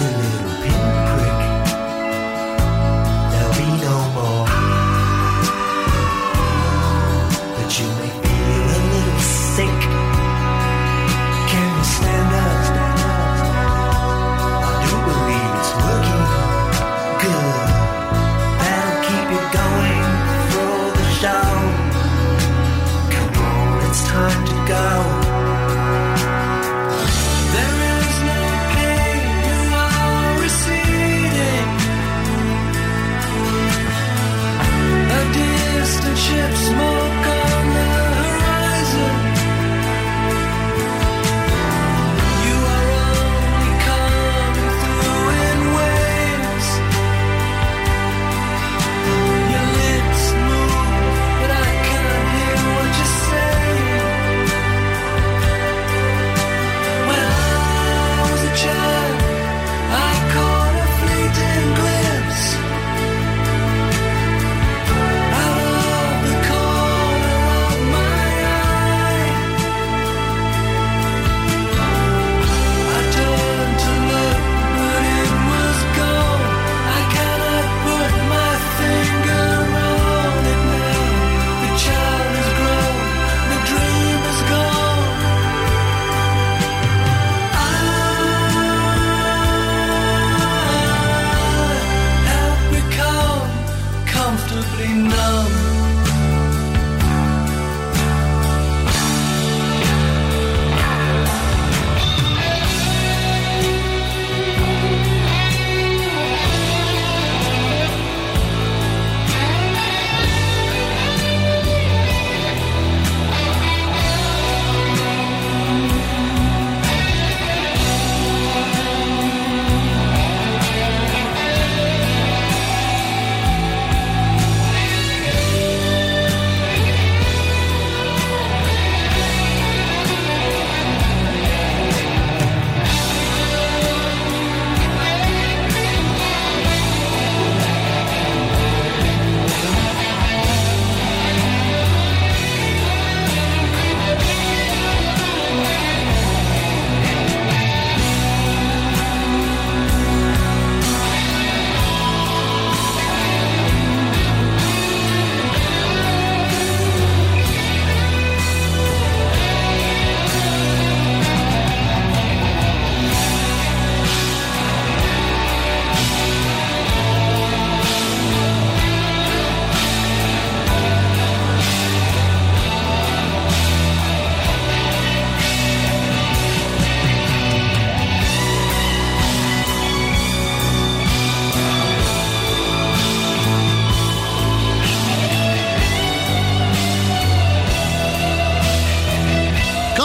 [0.02, 0.41] to live.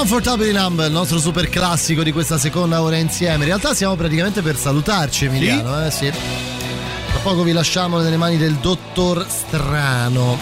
[0.10, 3.40] Comfortably Numb, il nostro super classico di questa seconda ora insieme.
[3.40, 6.10] In realtà siamo praticamente per salutarci, Emiliano, eh sì.
[6.10, 10.38] Tra poco vi lasciamo nelle mani del dottor Strano.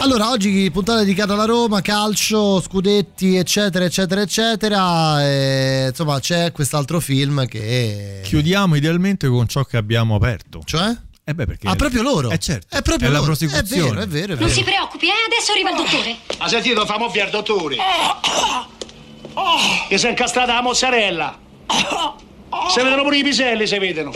[0.00, 5.26] Allora, oggi puntata dedicata alla Roma, calcio, scudetti, eccetera, eccetera, eccetera.
[5.26, 8.20] E, insomma, c'è quest'altro film che.
[8.22, 10.60] Chiudiamo idealmente con ciò che abbiamo aperto.
[10.66, 10.94] Cioè?
[11.30, 11.68] Eh beh, perché.
[11.68, 12.28] Ah, proprio loro?
[12.30, 12.76] Eh certo.
[12.76, 13.26] È proprio la loro.
[13.26, 13.84] prosecuzione.
[13.84, 14.50] È vero, è vero, è Non vero.
[14.50, 15.12] si preoccupi, eh?
[15.26, 16.16] Adesso arriva il dottore.
[16.38, 17.76] Ha sentito, famo via il dottore.
[19.88, 21.38] Che si è incastrata la mozzarella.
[22.70, 24.12] Si vedono pure i piselli, si vedono.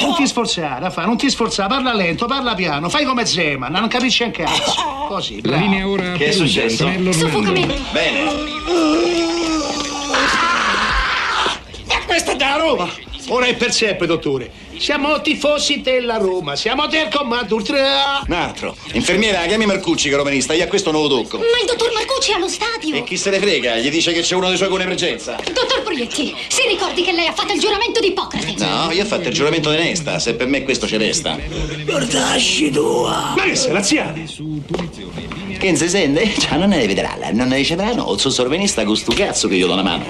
[0.00, 3.88] Non ti sforzare, Raffa, non ti sforzare, parla lento, parla piano, fai come Zeman, non
[3.88, 4.72] capisci un cazzo.
[5.08, 5.62] Così, La bravo.
[5.64, 6.86] linea ora Che è successo?
[6.86, 7.10] Orlando.
[7.92, 8.22] Bene.
[11.86, 12.88] Ma questa è da Roma!
[13.28, 14.50] Ora è per sempre, dottore.
[14.80, 18.22] Siamo tifosi della Roma, siamo del comando ultra.
[18.26, 18.74] Un altro.
[18.92, 21.36] Infermiera, chiami Marcucci che è romanista, io a questo non lo tocco.
[21.36, 22.94] Ma il dottor Marcucci è allo stadio.
[22.94, 23.76] E chi se ne frega?
[23.76, 25.36] Gli dice che c'è uno dei suoi con emergenza.
[25.52, 28.54] Dottor Proietti, si ricordi che lei ha fatto il giuramento di Ippocrate?
[28.56, 31.38] No, io ho fatto il giuramento di onesta, se per me questo ci resta.
[31.84, 33.34] Guardasci tua!
[33.36, 34.24] Ma che sei, laziale?
[35.58, 36.32] Che non si sente?
[36.40, 38.16] Cioè, non ne vedrà, non ne riceverà, no.
[38.16, 40.06] Sono sorvenista con sto cazzo che io do la mano.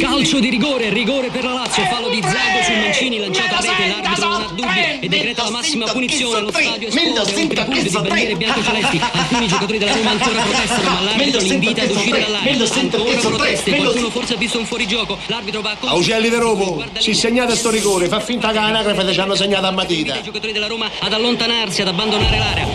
[0.00, 3.88] Calcio di rigore, rigore per la Lazio, fallo di Zago su Mancini lanciato a rete,
[3.88, 7.90] l'arbitro non ha dubbi e decreta la massima punizione, lo stadio esplode, un tripudio di
[7.90, 12.52] bandiere bianco-celesti, alcuni giocatori della Roma ancora protestano, ma l'arbitro li invita ad uscire dall'area,
[12.52, 16.84] ancora proteste, qualcuno forse ha visto un fuorigioco, l'arbitro va a A Ugelli di Romo,
[16.98, 20.16] si segnate sto rigore, fa finta che l'anagrafe ci hanno segnato a matita.
[20.16, 22.66] i giocatori della Roma ad allontanarsi, ad abbandonare l'area.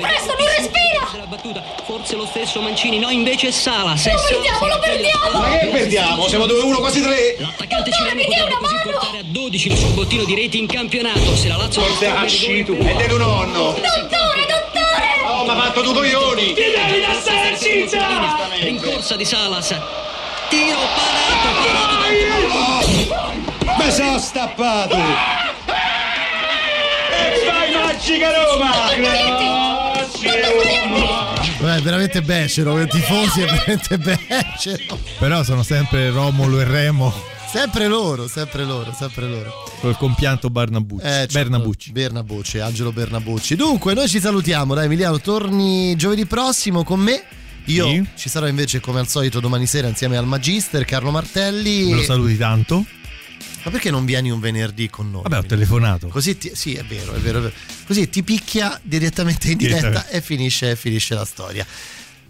[0.00, 1.18] Presto, non respira!
[1.18, 3.96] La battuta, forse lo stesso Mancini, no invece è Sala.
[3.96, 5.40] Se Lo perdiamo, lo perdiamo!
[5.40, 6.28] Ma che perdiamo?
[6.28, 7.36] Siamo 2-1, quasi 3.
[7.38, 11.36] L'attaccante cileno potrebbe così portare a 12 il suo bottino di reti in campionato.
[11.36, 12.72] Se la Lazio non Portacci tu.
[12.74, 13.72] E del nonno.
[13.72, 15.06] Dottore, dottore!
[15.26, 16.54] Oh, ma ha fatto tu coglioni.
[16.54, 18.48] Ti devi da stare zitta!
[18.60, 19.74] Rincorsa di Salas.
[20.48, 21.28] Tiro parato.
[23.76, 24.96] Ma sono stappato!
[27.10, 29.67] E vai magica Roma!
[30.20, 31.34] Grazie Roma!
[31.60, 34.98] Beh, è veramente becero, i tifosi è veramente becero.
[35.18, 37.12] Però sono sempre Romolo e Remo
[37.50, 39.50] Sempre loro, sempre loro, sempre loro.
[39.80, 41.06] col compianto Barnabucci.
[41.06, 41.32] Eh, certo.
[41.32, 41.92] Bernabucci.
[41.92, 43.56] Bernabucci, Angelo Bernabucci.
[43.56, 47.22] Dunque, noi ci salutiamo, dai Emiliano, torni giovedì prossimo con me.
[47.64, 48.06] Io Sì.
[48.16, 51.86] ci sarò invece come al solito domani sera insieme al Magister Carlo Martelli.
[51.90, 52.84] Me lo saluti tanto?
[53.64, 55.22] Ma perché non vieni un venerdì con noi?
[55.22, 56.08] Vabbè, ho telefonato.
[56.08, 57.54] Così ti- sì, è vero, è vero, è vero.
[57.86, 61.66] Così ti picchia direttamente in diretta e finisce, finisce la storia.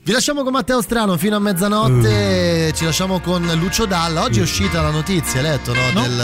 [0.03, 4.23] Vi lasciamo con Matteo Strano fino a mezzanotte, ci lasciamo con Lucio Dalla.
[4.23, 6.01] Oggi è uscita la notizia, hai letto, no?
[6.01, 6.23] Del,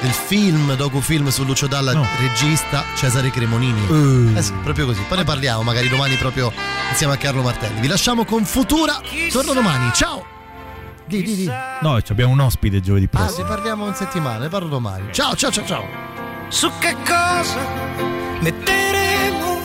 [0.00, 4.34] del film, docufilm su Lucio Dalla, regista Cesare Cremonini.
[4.36, 5.02] Eh sì, proprio così.
[5.06, 6.50] Poi ne parliamo magari domani proprio
[6.90, 7.80] insieme a Carlo Martelli.
[7.80, 9.00] Vi lasciamo con Futura.
[9.30, 9.90] Torno domani.
[9.94, 10.32] Ciao!
[11.06, 11.50] Di, di, di.
[11.80, 13.42] No, ci abbiamo un ospite giovedì Ah, prossimo.
[13.46, 15.08] ne parliamo in settimana, ne parlo domani.
[15.12, 15.84] Ciao, ciao, ciao, ciao.
[16.48, 17.58] Su che cosa
[18.40, 19.58] metteremo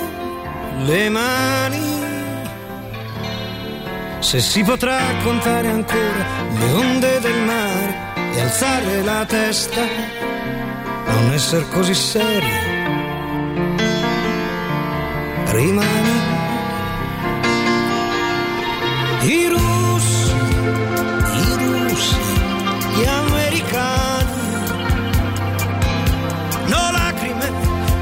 [0.86, 1.98] le mani?
[4.20, 6.26] Se si potrà contare ancora
[6.58, 7.98] le onde del mare
[8.34, 9.82] e alzare la testa,
[11.08, 12.68] non essere così seri.
[15.46, 16.18] Rimani.
[19.22, 19.48] I
[26.70, 27.50] no lacrime,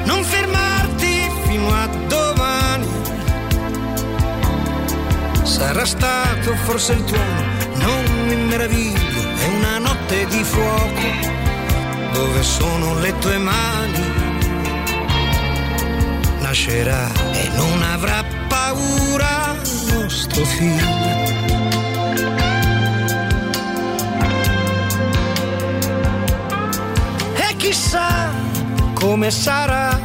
[0.04, 1.14] non fermarti
[1.46, 2.86] fino a domani.
[5.42, 7.42] Sarà stato forse il tuono,
[7.74, 11.08] non mi meraviglio, è una notte di fuoco,
[12.12, 14.06] dove sono le tue mani.
[16.40, 19.56] Nascerà e non avrà paura
[19.90, 21.26] nostro figlio.
[27.58, 28.30] Chissà
[29.08, 29.98] come sarà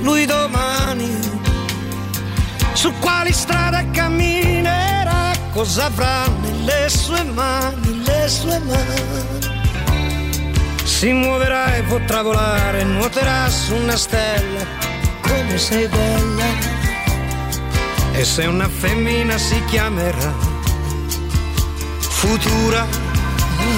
[0.00, 1.18] lui domani,
[2.74, 9.40] su quali strade camminerà, cosa avrà nelle sue mani, le sue mani.
[10.84, 14.62] Si muoverà e potrà volare, nuoterà su una stella,
[15.22, 16.44] come sei bella.
[18.12, 20.34] E se una femmina si chiamerà
[21.98, 22.86] Futura.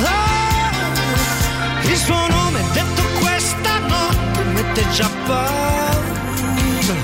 [0.02, 3.13] Ah, il suo nome detto notte mette
[4.92, 6.94] già paura.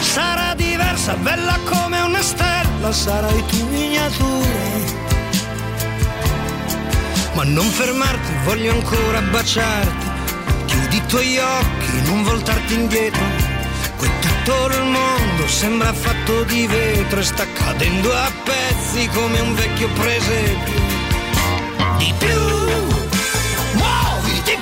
[0.00, 5.00] Sarà diversa, bella come una stella, sarai tu miniatura.
[7.34, 10.06] Ma non fermarti, voglio ancora baciarti.
[10.66, 13.22] Chiudi i tuoi occhi, non voltarti indietro.
[13.96, 19.54] Qui tutto il mondo sembra fatto di vetro e sta cadendo a pezzi come un
[19.54, 20.80] vecchio presepio.
[21.98, 22.62] Di più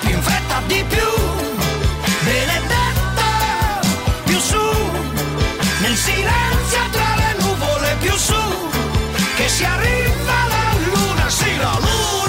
[0.01, 1.09] più in fretta di più.
[2.25, 3.81] Benedetta
[4.25, 4.65] più su
[5.83, 8.43] nel silenzio tra le nuvole più su
[9.37, 12.20] che si arriva la luna sì la luna.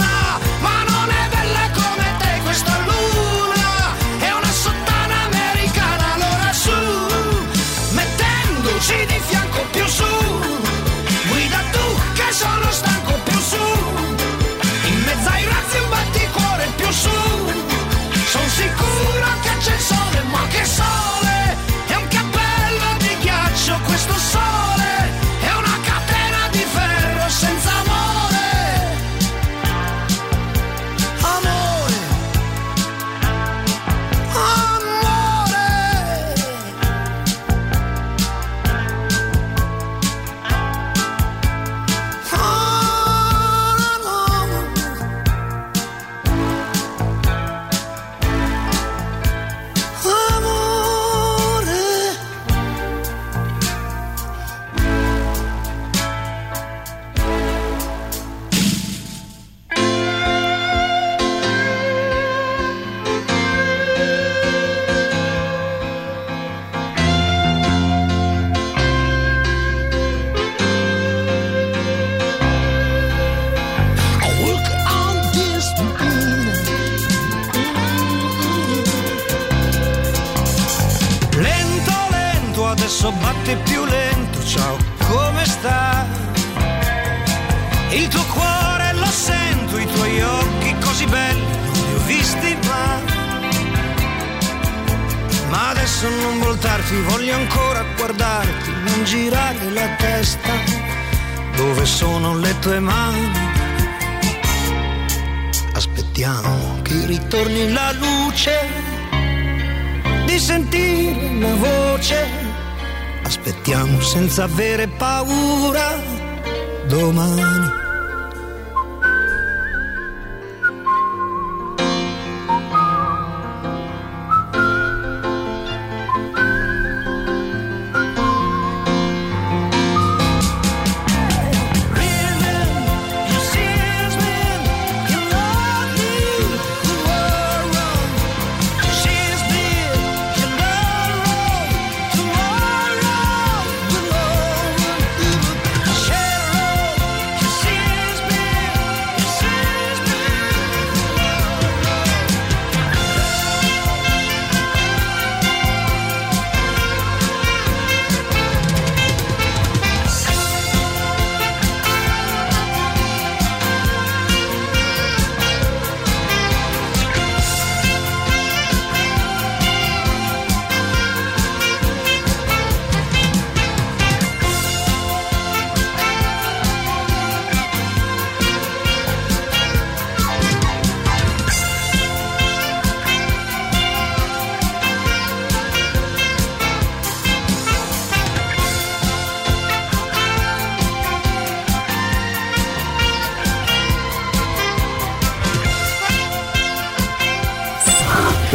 [114.32, 115.51] senza avere paura.